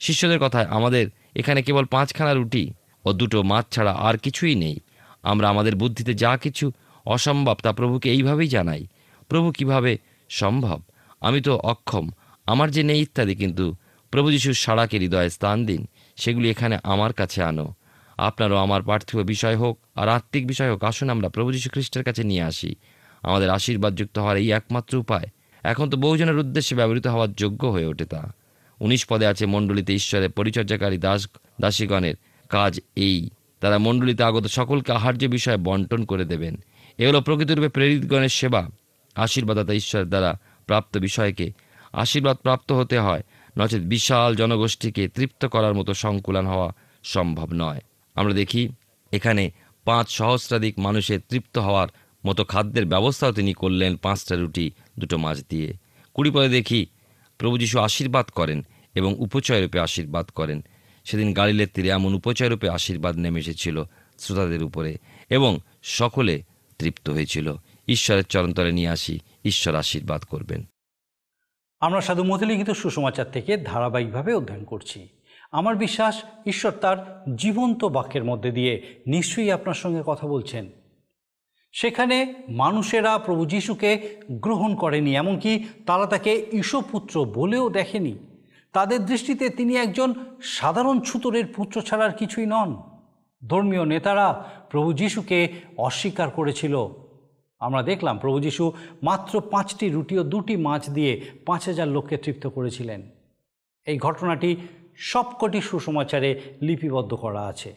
শিষ্যদের 0.00 0.38
কথায় 0.38 0.68
আমাদের 0.76 1.04
এখানে 1.40 1.60
কেবল 1.62 1.84
পাঁচখানা 1.84 2.32
রুটি 2.34 2.64
ও 3.04 3.08
দুটো 3.12 3.38
মাছ 3.42 3.64
ছাড়া 3.70 3.92
আর 4.08 4.14
কিছুই 4.24 4.54
নেই। 4.54 4.76
আমরা 5.22 5.48
আমাদের 5.48 5.76
বুদ্ধিতে 5.76 6.14
যা 6.14 6.36
কিছু 6.36 6.72
অসম্ভব 7.04 7.56
তা 7.62 7.72
প্রভুকে 7.72 8.10
এইভাবেই 8.10 8.48
জানাই। 8.48 8.86
প্রভু 9.28 9.52
কীভাবে 9.52 9.98
সম্ভব? 10.28 10.82
আমি 11.20 11.40
তো 11.40 11.56
অক্ষম। 11.56 12.10
আমার 12.46 12.70
যে 12.70 12.82
নেই 12.82 13.00
ইত্যাদি, 13.00 13.34
কিন্তু 13.34 13.74
প্রভু 14.10 14.30
যিশুর 14.30 14.54
সাড়াকে 14.54 14.98
হৃদয়ে 14.98 15.30
স্থান 15.30 15.66
দিন। 15.66 15.86
সেগুলি 16.16 16.50
এখানে 16.50 16.78
আমার 16.82 17.12
কাছে 17.12 17.42
আনো। 17.42 17.74
আপনারও 18.16 18.56
আমার 18.56 18.82
পার্থিব 18.82 19.20
বিষয় 19.20 19.56
হোক 19.56 19.78
আর 19.94 20.08
আত্মিক 20.08 20.46
বিষয় 20.46 20.70
হোক, 20.72 20.84
আসুন 20.84 21.10
আমরা 21.10 21.28
প্রভু 21.28 21.52
যীশু 21.52 21.70
খ্রিস্টের 21.70 22.04
কাছে 22.04 22.22
নিয়ে 22.22 22.42
আসি। 22.42 22.74
আমাদের 23.22 23.50
আশীর্বাদযুক্ত 23.50 24.18
হওয়ার 24.18 24.36
এই 24.36 24.50
একমাত্র 24.50 24.96
উপায়। 24.96 25.26
এখন 25.62 25.90
তো 25.90 25.96
বহুজনের 25.96 26.38
উদ্দেশ্যে 26.38 26.76
ব্যবহৃত 26.76 27.06
হওয়ার 27.06 27.32
যোগ্য 27.32 27.66
হয়ে 27.66 27.86
ওঠে 27.86 28.04
তা। 28.04 28.32
উনিশ 28.80 29.06
পদে 29.06 29.26
আছে 29.26 29.46
মণ্ডলীতে 29.46 29.94
ঈশ্বরের 29.94 30.30
পরিচর্যাকারী 30.30 30.98
দাস 30.98 31.28
দাসীগণের 31.60 32.14
কাজ 32.48 32.80
এই। 32.96 33.30
তারা 33.60 33.78
মণ্ডলীতে 33.78 34.22
আগত 34.22 34.46
সকলকে 34.46 34.92
আহার্য 34.92 35.26
বিষয়ে 35.26 35.56
বন্টন 35.56 36.04
করে 36.04 36.24
দেবেন। 36.24 36.56
এ 36.98 37.08
হলো 37.08 37.20
প্রকৃতরূপে 37.20 37.68
প্রেরিতগণের 37.68 38.28
সেবা। 38.28 38.70
আশীর্বাদাতা 39.14 39.72
ঈশ্বরের 39.72 40.08
দ্বারা 40.08 40.38
প্রাপ্ত 40.66 40.98
বিষয়কে 40.98 41.52
আশীর্বাদ 41.92 42.36
প্রাপ্ত 42.36 42.72
হতে 42.72 42.98
হয়, 42.98 43.22
নচেত 43.58 43.82
বিশাল 43.82 44.36
জনগোষ্ঠীকে 44.36 45.08
তৃপ্ত 45.08 45.46
করার 45.46 45.74
মতো 45.74 45.94
সংকুলান 45.94 46.46
হওয়া 46.46 46.72
সম্ভব 47.02 47.48
নয়। 47.52 47.80
আমরা 48.14 48.34
দেখি, 48.34 48.68
এখানে 49.12 49.50
পাঁচ 49.84 50.10
সহস্রাধিক 50.10 50.78
মানুষের 50.78 51.20
তৃপ্ত 51.28 51.58
হওয়ার 51.58 51.88
মতো 52.26 52.44
খাদ্যের 52.44 52.86
ব্যবস্থাও 52.86 53.32
তিনি 53.32 53.52
করলেন 53.52 53.96
পাঁচটা 53.96 54.36
রুটি, 54.36 54.70
দুটো 54.98 55.18
মাছ 55.18 55.44
দিয়ে। 55.48 55.72
কুড়ি 56.14 56.30
পদে 56.30 56.48
দেখি, 56.48 56.86
প্রভু 57.38 57.58
যীশু 57.58 57.80
আশীর্বাদ 57.80 58.26
করেন 58.26 58.66
এবং 58.94 59.14
উপচয় 59.18 59.62
রূপে 59.62 59.80
আশীর্বাদ 59.80 60.26
করেন। 60.26 60.64
সেদিন 61.10 61.32
গালিলের 61.32 61.68
তীরে 61.74 61.88
এমন 61.88 62.14
উপচয় 62.14 62.48
রূপে 62.48 62.68
আশীর্বাদ 62.68 63.16
নেমে 63.16 63.40
এসেছিল 63.40 63.84
শ্রোতাদের 64.18 64.62
উপরে 64.62 64.96
এবং 65.30 65.58
সকলে 65.82 66.42
তৃপ্ত 66.78 67.10
হয়েছিল। 67.10 67.54
ঈশ্বরের 67.88 68.24
চরণতলে 68.24 68.72
নিয়ে 68.72 68.88
আসি, 68.88 69.20
ঈশ্বর 69.44 69.74
আশীর্বাদ 69.74 70.24
করবেন। 70.24 70.64
আমরা 71.80 72.00
সাধু 72.00 72.24
মতিলিখিত 72.24 72.70
সুসমাচার 72.70 73.30
থেকে 73.30 73.56
ধারাবাহিকভাবে 73.56 74.34
অধ্যয়ন 74.34 74.64
করছি। 74.64 75.08
আমার 75.52 75.76
বিশ্বাস, 75.76 76.22
ঈশ্বর 76.46 76.72
তার 76.72 77.24
জীবন্ত 77.36 77.84
বাক্যের 77.84 78.24
মধ্যে 78.24 78.50
দিয়ে 78.50 79.00
নিশ্চয়ই 79.06 79.50
আপনার 79.50 79.74
সঙ্গে 79.74 80.02
কথা 80.06 80.26
বলছেন। 80.26 80.70
সেখানে 81.72 82.34
মানুষেরা 82.48 83.18
প্রভু 83.18 83.46
যিশুকে 83.46 84.16
গ্রহণ 84.30 84.74
করেনি, 84.74 85.14
এমনকি 85.14 85.64
তারা 85.86 86.06
তাকে 86.06 86.46
ঈশপুত্র 86.52 87.24
বলেও 87.24 87.70
দেখেনি। 87.70 88.18
তাদের 88.72 89.06
দৃষ্টিতে 89.06 89.48
তিনি 89.48 89.76
একজন 89.76 90.14
সাধারণ 90.42 91.00
ছুতরের 91.00 91.46
পুত্র 91.46 91.80
ছাড়ার 91.80 92.12
কিছুই 92.12 92.46
নন। 92.46 92.82
ধর্মীয় 93.48 93.84
নেতারা 93.84 94.44
প্রভু 94.70 94.92
যিশুকে 94.92 95.52
অস্বীকার 95.76 96.30
করেছিল। 96.30 96.88
আমরা 97.60 97.82
দেখলাম 97.82 98.18
প্রভু 98.18 98.40
যিশু 98.40 98.72
মাত্র 99.02 99.40
পাঁচটি 99.40 99.88
রুটি 99.88 100.18
ও 100.18 100.22
দুটি 100.22 100.56
মাছ 100.56 100.90
দিয়ে 100.90 101.20
পাঁচ 101.46 101.66
হাজার 101.66 101.88
লোককে 101.88 102.16
তৃপ্ত 102.16 102.46
করেছিলেন। 102.46 103.10
এই 103.86 103.98
ঘটনাটি 103.98 104.56
সবকটি 104.96 105.60
সুসমাচারে 105.60 106.40
লিপিবদ্ধ 106.62 107.14
করা 107.14 107.42
আছে। 107.42 107.74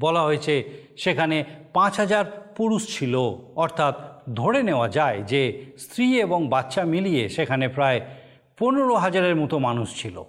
বলা 0.00 0.22
হয়েছে, 0.22 0.70
সেখানে 0.96 1.44
পাঁচ 1.72 1.96
হাজার 1.96 2.24
পুরুষ 2.56 2.98
ছিল। 2.98 3.16
অর্থাৎ 3.56 4.22
ধরে 4.34 4.62
নেওয়া 4.62 4.88
যায় 4.88 5.22
যে 5.22 5.64
স্ত্রী 5.78 6.20
এবং 6.20 6.48
বাচ্চা 6.48 6.84
মিলিয়ে 6.84 7.28
সেখানে 7.28 7.68
প্রায় 7.68 8.00
পনেরো 8.62 8.94
হাজারের 8.94 9.36
মতো 9.36 9.58
মানুষ 9.58 10.02
ছিল। 10.02 10.22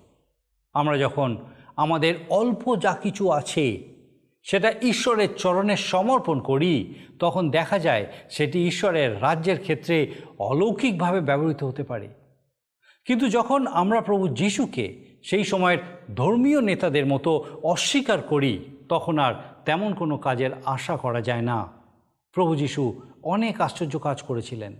আমরা 0.73 0.97
যখন 0.97 1.37
আমাদের 1.75 2.15
অল্প 2.29 2.79
যা 2.79 2.97
কিছু 3.03 3.31
আছে 3.31 3.83
সেটা 4.43 4.73
ঈশ্বরের 4.81 5.35
চরণে 5.37 5.77
সমর্পণ 5.77 6.39
করি, 6.39 6.93
তখন 7.19 7.49
দেখা 7.49 7.79
যায় 7.79 8.07
সেটি 8.29 8.67
ঈশ্বরের 8.67 9.21
রাজ্যের 9.21 9.61
ক্ষেত্রে 9.61 10.11
অলৌকিকভাবে 10.39 11.21
ব্যবহৃত 11.21 11.63
হতে 11.63 11.83
পারে। 11.83 12.07
কিন্তু 13.05 13.29
যখন 13.29 13.67
আমরা 13.67 14.01
প্রভু 14.01 14.27
যিশুকে 14.27 15.05
সেই 15.23 15.43
সময়ের 15.43 15.77
ধর্মীয় 16.15 16.61
নেতাদের 16.61 17.05
মতো 17.05 17.45
অস্বীকার 17.63 18.21
করি, 18.21 18.65
তখন 18.89 19.19
আর 19.19 19.33
তেমন 19.65 19.93
কোনো 19.93 20.17
কাজের 20.17 20.51
আশা 20.65 20.97
করা 20.97 21.21
যায় 21.21 21.41
না। 21.41 21.67
প্রভু 22.31 22.55
যিশু 22.55 23.01
অনেক 23.23 23.61
আশ্চর্য 23.61 23.99
কাজ 23.99 24.21
করেছিলেন। 24.21 24.77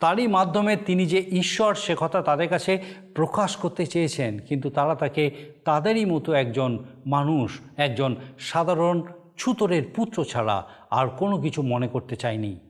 তারই 0.00 0.26
মাধ্যমে 0.26 0.76
তিনি 0.76 1.06
যে 1.06 1.20
ঈশ্বর, 1.32 1.74
সে 1.74 1.94
কথা 1.98 2.22
তাদের 2.22 2.48
কাছে 2.48 2.72
প্রকাশ 3.14 3.56
করতে 3.56 3.86
চেয়েছেন। 3.86 4.38
কিন্তু 4.38 4.70
তারা 4.70 4.94
তাকে 4.94 5.30
তাদেরই 5.64 6.04
মতো 6.04 6.32
একজন 6.32 6.84
মানুষ, 7.06 7.60
একজন 7.76 8.16
সাধারণ 8.38 9.02
ছুতরের 9.38 9.82
পুত্র 9.96 10.24
ছাড়া 10.24 10.68
আর 10.90 11.06
কোনো 11.08 11.40
কিছু 11.40 11.62
মনে 11.62 11.88
করতে 11.88 12.16
চায়নি। 12.16 12.60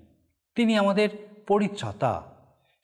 তিনি 0.54 0.76
আমাদের 0.76 1.08
পরিত্রাতা 1.48 2.12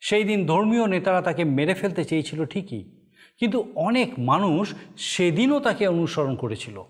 সেই 0.01 0.23
দিন 0.23 0.45
ধর্মীয় 0.45 0.87
নেতারা 0.87 1.21
তাকে 1.21 1.43
মেরে 1.43 1.73
ফেলতে 1.73 2.03
চেয়েছিল 2.03 2.45
ঠিকই, 2.45 2.83
কিন্তু 3.39 3.71
অনেক 3.75 4.09
মানুষ 4.19 4.73
সেদিনও 4.97 5.59
তাকে 5.59 5.87
অনুসরণ 5.87 6.35
করেছিল, 6.35 6.83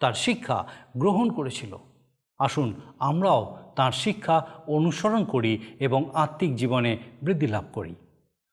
তার 0.00 0.12
শিক্ষা 0.12 0.66
গ্রহণ 0.96 1.30
করেছিল। 1.30 1.76
আসুন 2.38 2.74
আমরাও 2.98 3.40
তার 3.80 3.92
শিক্ষা 3.92 4.46
অনুসরণ 4.66 5.24
করি 5.24 5.58
এবং 5.80 6.10
আত্মিক 6.14 6.56
জীবনে 6.56 6.98
বৃদ্ধি 7.22 7.46
লাভ 7.46 7.64
করি। 7.72 7.94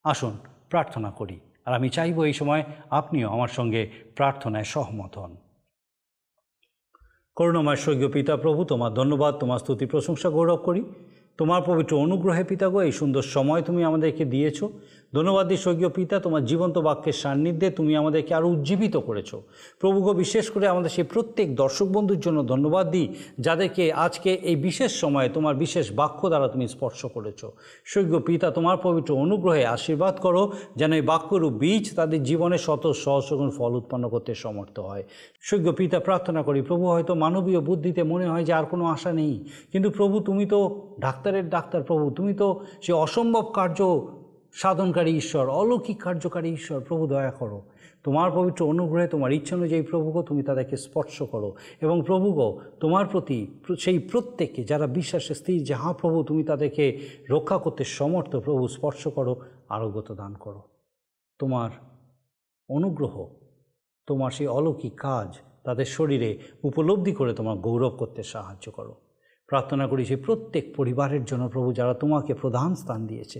আসুন 0.03 0.37
প্রার্থনা 0.69 1.11
করি। 1.11 1.39
আর 1.65 1.73
আমি 1.73 1.89
চাইব 1.89 2.23
এই 2.23 2.33
সময় 2.33 2.63
আপনিও 2.89 3.29
আমার 3.29 3.47
সঙ্গে 3.47 3.91
প্রার্থনায় 4.15 4.63
সহমত 4.63 5.17
হন। 5.17 5.37
করুণাময় 7.35 7.75
স্বর্গীয় 7.75 8.11
পিতা 8.11 8.37
প্রভু, 8.37 8.65
তোমার 8.65 8.93
ধন্যবাদ, 8.93 9.35
তোমার 9.35 9.59
স্তুতি, 9.59 9.85
প্রশংসা, 9.85 10.29
গৌরব 10.29 10.55
করি। 10.55 10.85
তোমার 11.39 11.61
পবিত্র 11.69 11.93
অনুগ্রহে 12.05 12.43
পিতা 12.51 12.67
গো, 12.73 12.79
এই 12.87 12.93
সুন্দর 12.99 13.23
সময় 13.35 13.61
তুমি 13.67 13.81
আমাদেরকে 13.89 14.23
দিয়েছ। 14.33 14.59
ধন্যবাদ 15.17 15.45
দিই 15.49 15.59
স্বর্গীয় 15.65 15.91
পিতা, 15.97 16.15
তোমার 16.25 16.43
জীবন্ত 16.51 16.75
বাক্যের 16.87 17.17
সান্নিধ্যে 17.21 17.67
তুমি 17.77 17.91
আমাদেরকে 18.01 18.31
আরও 18.39 18.47
উজ্জীবিত 18.53 18.95
করেছ। 19.07 19.31
প্রভু 19.81 19.97
গো, 20.05 20.11
বিশেষ 20.23 20.45
করে 20.53 20.65
আমাদের 20.73 20.91
সেই 20.95 21.07
প্রত্যেক 21.13 21.47
দর্শক 21.61 21.87
বন্ধুর 21.95 22.23
জন্য 22.25 22.39
ধন্যবাদ 22.53 22.85
দিই 22.93 23.07
যাদেরকে 23.45 23.83
আজকে 24.05 24.31
এই 24.49 24.57
বিশেষ 24.67 24.91
সময়ে 25.03 25.29
তোমার 25.35 25.55
বিশেষ 25.63 25.85
বাক্য 25.99 26.21
দ্বারা 26.31 26.47
তুমি 26.53 26.65
স্পর্শ 26.75 27.01
করেছ। 27.15 27.41
স্বর্গীয় 27.91 28.21
পিতা, 28.29 28.47
তোমার 28.57 28.77
পবিত্র 28.85 29.11
অনুগ্রহে 29.25 29.63
আশীর্বাদ 29.75 30.15
করো, 30.25 30.43
যেন 30.79 30.91
এই 30.99 31.03
বাক্যরূপ 31.11 31.53
বীজ 31.61 31.85
তাদের 31.99 32.19
জীবনে 32.29 32.57
শত 32.65 32.83
সহস্রগুণ 33.03 33.49
ফল 33.57 33.71
উৎপন্ন 33.79 34.05
করতে 34.13 34.31
সমর্থ 34.45 34.75
হয়। 34.89 35.03
স্বর্গীয় 35.47 35.73
পিতা, 35.79 35.97
প্রার্থনা 36.07 36.41
করি, 36.47 36.59
প্রভু 36.69 36.85
হয়তো 36.93 37.13
মানবীয় 37.23 37.61
বুদ্ধিতে 37.69 38.01
মনে 38.11 38.25
হয় 38.31 38.45
যে 38.47 38.53
আর 38.59 38.65
কোনো 38.71 38.83
আশা 38.95 39.11
নেই, 39.19 39.33
কিন্তু 39.71 39.89
প্রভু 39.97 40.15
তুমি 40.27 40.43
তো 40.53 40.59
ডাক্তারের 41.27 41.49
ডাক্তার 41.49 41.83
প্রভু, 41.83 42.11
তুমি 42.11 42.33
তো 42.33 42.61
সে 42.81 42.93
অসম্ভব 42.93 43.51
কার্য 43.55 44.07
সাধনকারী 44.53 45.11
ঈশ্বর, 45.11 45.49
অলৌকিক 45.49 46.01
কার্যকারী 46.01 46.49
ঈশ্বর, 46.53 46.79
প্রভু 46.81 47.07
দয়া 47.07 47.31
করো। 47.31 47.61
তোমার 48.03 48.31
পবিত্র 48.31 48.65
অনুগ্রহে, 48.65 49.07
তোমার 49.07 49.31
ইচ্ছা 49.31 49.55
অনুযায়ী 49.55 49.81
প্রভুগো 49.81 50.21
তুমি 50.21 50.43
তাদেরকে 50.43 50.77
স্পর্শ 50.77 51.23
করো। 51.23 51.55
এবং 51.81 52.03
প্রভুগো 52.05 52.59
তোমার 52.79 53.05
প্রতি 53.05 53.47
সেই 53.79 53.99
প্রত্যেককে 53.99 54.63
যারা 54.63 54.87
বিশ্বাসে 54.87 55.33
স্থির, 55.33 55.63
যে 55.63 55.73
হ্যাঁ 55.73 55.93
প্রভু, 55.93 56.23
তুমি 56.23 56.43
তাদেরকে 56.43 56.99
রক্ষা 57.29 57.57
করতে 57.57 57.83
সমর্থ, 57.83 58.35
প্রভু 58.35 58.67
স্পর্শ 58.67 59.07
করো, 59.07 59.35
আরোগ্যত 59.69 60.11
দান 60.11 60.33
করো। 60.33 60.61
তোমার 61.39 61.69
অনুগ্রহ, 62.69 63.29
তোমার 64.07 64.31
সেই 64.31 64.47
অলৌকিক 64.47 64.93
কাজ 64.95 65.37
তাদের 65.63 65.85
শরীরে 65.85 66.37
উপলব্ধি 66.63 67.11
করে 67.11 67.33
তোমার 67.33 67.57
গৌরব 67.57 67.89
করতে 67.89 68.23
সাহায্য 68.23 68.71
করো। 68.71 69.06
প্রার্থনা 69.49 69.85
করি 69.87 70.03
সেই 70.05 70.19
প্রত্যেক 70.25 70.65
পরিবারের 70.75 71.23
জন্য 71.25 71.43
প্রভু 71.49 71.69
যারা 71.71 71.93
তোমাকে 71.93 72.31
প্রধান 72.33 72.69
স্থান 72.75 72.99
দিয়েছে 73.07 73.39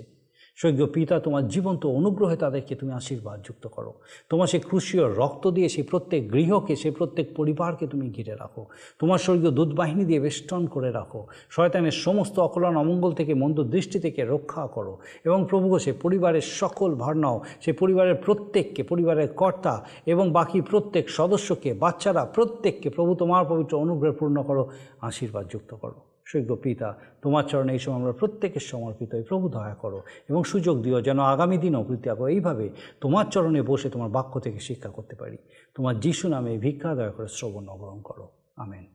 স্বর্গীয় 0.57 0.85
পিতা, 0.85 1.19
তোমার 1.19 1.47
জীবন্ত 1.47 1.85
অনুগ্রহে 1.85 2.35
তাদেরকে 2.35 2.75
তুমি 2.75 2.91
আশীর্বাদ 2.91 3.37
যুক্ত 3.47 3.67
করো। 3.67 3.93
তোমার 4.29 4.47
সেই 4.47 4.59
ক্রুশীয় 4.59 5.13
রক্ত 5.15 5.47
দিয়ে 5.47 5.69
সেই 5.69 5.83
প্রত্যেক 5.83 6.31
গৃহকে, 6.31 6.75
সেই 6.75 6.91
প্রত্যেক 6.91 7.27
পরিবারকে 7.35 7.87
তুমি 7.87 8.09
ঘিরে 8.09 8.35
রাখো। 8.35 8.65
তোমার 8.99 9.19
স্বর্গীয় 9.19 9.51
দুধবাহিনী 9.51 10.05
দিয়ে 10.05 10.19
বেষ্টন 10.19 10.65
করে 10.65 10.91
রাখো। 10.91 11.27
শয়তানের 11.49 11.91
সমস্ত 11.91 12.39
অকলন 12.39 12.77
অমঙ্গল 12.77 13.11
থেকে, 13.13 13.33
মন্দ 13.33 13.63
দৃষ্টি 13.63 13.99
থেকে 13.99 14.25
রক্ষা 14.25 14.67
করো 14.67 14.97
এবং 15.25 15.45
প্রভু 15.49 15.79
সে 15.79 15.93
পরিবারের 15.93 16.41
সকল 16.41 16.95
ভার 16.95 17.17
নাও 17.17 17.41
সে 17.61 17.73
পরিবারের 17.73 18.15
প্রত্যেককে, 18.15 18.83
পরিবারের 18.83 19.27
কর্তা 19.27 19.85
এবং 20.05 20.31
বাকি 20.31 20.61
প্রত্যেক 20.61 21.09
সদস্যকে, 21.09 21.73
বাচ্চারা 21.73 22.25
প্রত্যেককে, 22.25 22.89
প্রভু 22.89 23.15
তোমার 23.15 23.45
পবিত্র 23.49 23.77
অনুগ্রহ 23.77 24.13
পূর্ণ 24.13 24.43
করো, 24.43 24.69
আশীর্বাদ 25.01 25.45
যুক্ত 25.49 25.75
করো। 25.75 26.06
সৈক্য 26.31 26.55
পিতা 26.55 26.97
তোমার 27.21 27.43
চরণে 27.43 27.73
এই 27.73 27.79
সময় 27.79 27.95
আমরা 27.95 28.11
প্রত্যেকের 28.11 28.61
সমর্পিত 28.61 29.15
হই। 29.15 29.23
প্রভু 29.23 29.49
দয়া 29.49 29.75
করো 29.75 30.03
এবং 30.29 30.43
সুযোগ 30.43 30.83
দিও 30.83 31.01
যেন 31.01 31.19
আগামী 31.19 31.57
দিনও 31.57 31.83
প্রত্যাগ 31.83 32.21
এইভাবে 32.21 32.69
তোমার 33.01 33.25
চরণে 33.25 33.61
বসে 33.61 33.89
তোমার 33.89 34.09
বাক্য 34.09 34.39
থেকে 34.39 34.59
শিক্ষা 34.59 34.89
করতে 34.89 35.15
পারি। 35.15 35.37
তোমার 35.75 35.99
যিশু 35.99 36.27
নামে 36.27 36.57
ভিক্ষা 36.57 36.95
দয়া 36.95 37.11
করে 37.11 37.27
শ্রবণ 37.27 37.67
অগ্রহণ 37.67 38.01
করো। 38.01 38.31
আমেন। 38.55 38.85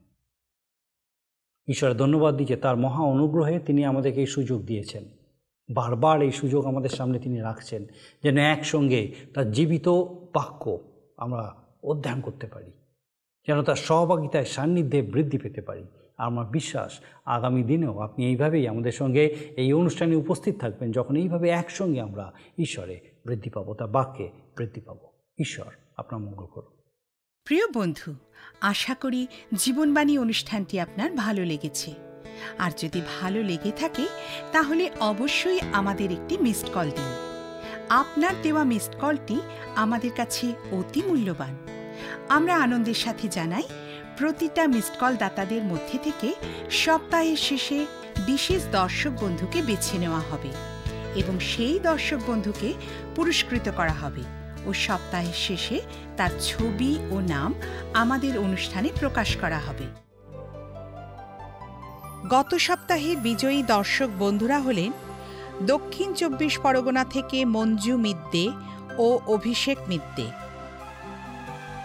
ঈশ্বরের 1.67 1.97
ধন্যবাদ 1.97 2.37
দিচ্ছে 2.37 2.55
তার 2.55 2.77
মহা 2.77 3.03
অনুগ্রহে 3.03 3.59
তিনি 3.59 3.85
আমাদেরকে 3.85 4.19
এই 4.19 4.25
সুযোগ 4.25 4.65
দিয়েছেন। 4.65 5.03
বারবার 5.73 6.21
এই 6.21 6.31
সুযোগ 6.31 6.65
আমাদের 6.65 6.89
সামনে 6.89 7.19
তিনি 7.19 7.39
রাখছেন 7.39 7.85
যেন 8.23 8.37
একসঙ্গে 8.37 9.13
তার 9.33 9.51
জীবিত 9.51 9.87
বাক্য 10.33 10.79
আমরা 11.17 11.53
অধ্যয়ন 11.83 12.21
করতে 12.21 12.47
পারি। 12.47 12.71
যেন 13.47 13.63
তার 13.63 13.75
সহভাগিতায় 13.75 14.45
সান্নিধ্যে 14.45 15.01
বৃদ্ধি 15.01 15.37
পেতে 15.37 15.61
পারি। 15.61 15.85
আমার 16.17 16.45
বিশ্বাস, 16.45 16.99
আগামী 17.25 17.63
দিনেও 17.63 17.99
আপনি 17.99 18.25
এইভাবেই 18.25 18.67
আমাদের 18.67 18.91
সঙ্গে 18.91 19.25
এই 19.57 19.73
অনুষ্ঠানে 19.73 20.15
উপস্থিত 20.15 20.59
থাকবেন 20.59 20.91
যখন 20.91 21.15
এইভাবে 21.15 21.49
একসঙ্গে 21.49 22.01
আমরা 22.01 22.33
ঈশ্বরে 22.57 22.99
বৃদ্ধি 23.25 23.49
পাবো 23.49 23.73
তার 23.73 23.87
বাক্যে 23.87 24.29
বৃদ্ধি 24.57 24.81
পাবো। 24.81 25.07
ঈশ্বর 25.39 25.73
আপনার 25.97 26.21
মঙ্গল 26.21 26.45
করুন। 26.45 26.81
প্রিয় 27.43 27.63
বন্ধু, 27.73 28.15
আশা 28.61 28.95
করি 28.95 29.27
জীবনবাণী 29.53 30.17
অনুষ্ঠানটি 30.17 30.79
আপনার 30.79 31.11
ভালো 31.11 31.45
লেগেছে। 31.45 31.93
আর 32.57 32.71
যদি 32.77 33.01
ভালো 33.21 33.43
লেগে 33.43 33.71
থাকে, 33.71 34.07
তাহলে 34.51 34.89
অবশ্যই 34.99 35.59
আমাদের 35.73 36.11
একটি 36.11 36.37
মিসড 36.37 36.69
কল 36.73 36.89
দিন। 36.89 37.33
আপনার 37.89 38.33
দেওয়া 38.41 38.63
মিসড 38.63 38.95
কলটি 38.99 39.41
আমাদের 39.75 40.11
কাছে 40.15 40.53
অতি 40.71 41.01
মূল্যবান। 41.07 41.57
আমরা 42.29 42.57
আনন্দের 42.57 42.93
সাথে 42.93 43.27
জানাই 43.27 43.63
প্রতিটা 44.17 44.67
মিসড 44.67 44.95
কল 44.99 45.13
দাতাদের 45.15 45.63
মধ্যে 45.63 45.97
থেকে 46.03 46.29
সপ্তাহের 46.71 47.37
শেষে 47.37 47.85
বিশেষ 48.25 48.61
দর্শক 48.71 49.13
বন্ধুকে 49.21 49.61
বেছে 49.61 49.97
নেওয়া 49.97 50.19
হবে 50.19 50.49
এবং 51.15 51.39
সেই 51.39 51.79
দর্শক 51.79 52.19
বন্ধুকে 52.27 52.73
পুরস্কৃত 53.15 53.69
করা 53.75 53.93
হবে 53.93 54.23
ও 54.65 54.73
সপ্তাহের 54.73 55.33
শেষে 55.33 55.81
তার 56.17 56.31
ছবি 56.41 56.97
ও 57.11 57.19
নাম 57.19 57.53
আমাদের 57.93 58.37
অনুষ্ঠানে 58.37 58.89
প্রকাশ 58.99 59.37
করা 59.37 59.59
হবে। 59.59 59.85
গত 62.29 62.55
সপ্তাহের 62.55 63.17
বিজয়ী 63.17 63.63
দর্শক 63.63 64.09
বন্ধুরা 64.19 64.59
হলেন 64.59 64.91
দক্ষিণ 65.67 66.13
চব্বিশ 66.13 66.59
পরগনা 66.59 67.03
থেকে 67.05 67.45
মঞ্জু 67.45 67.97
মিদ্দে 67.97 68.45
ও 68.97 69.19
অভিষেক 69.27 69.77
মিদ্দে। 69.87 70.27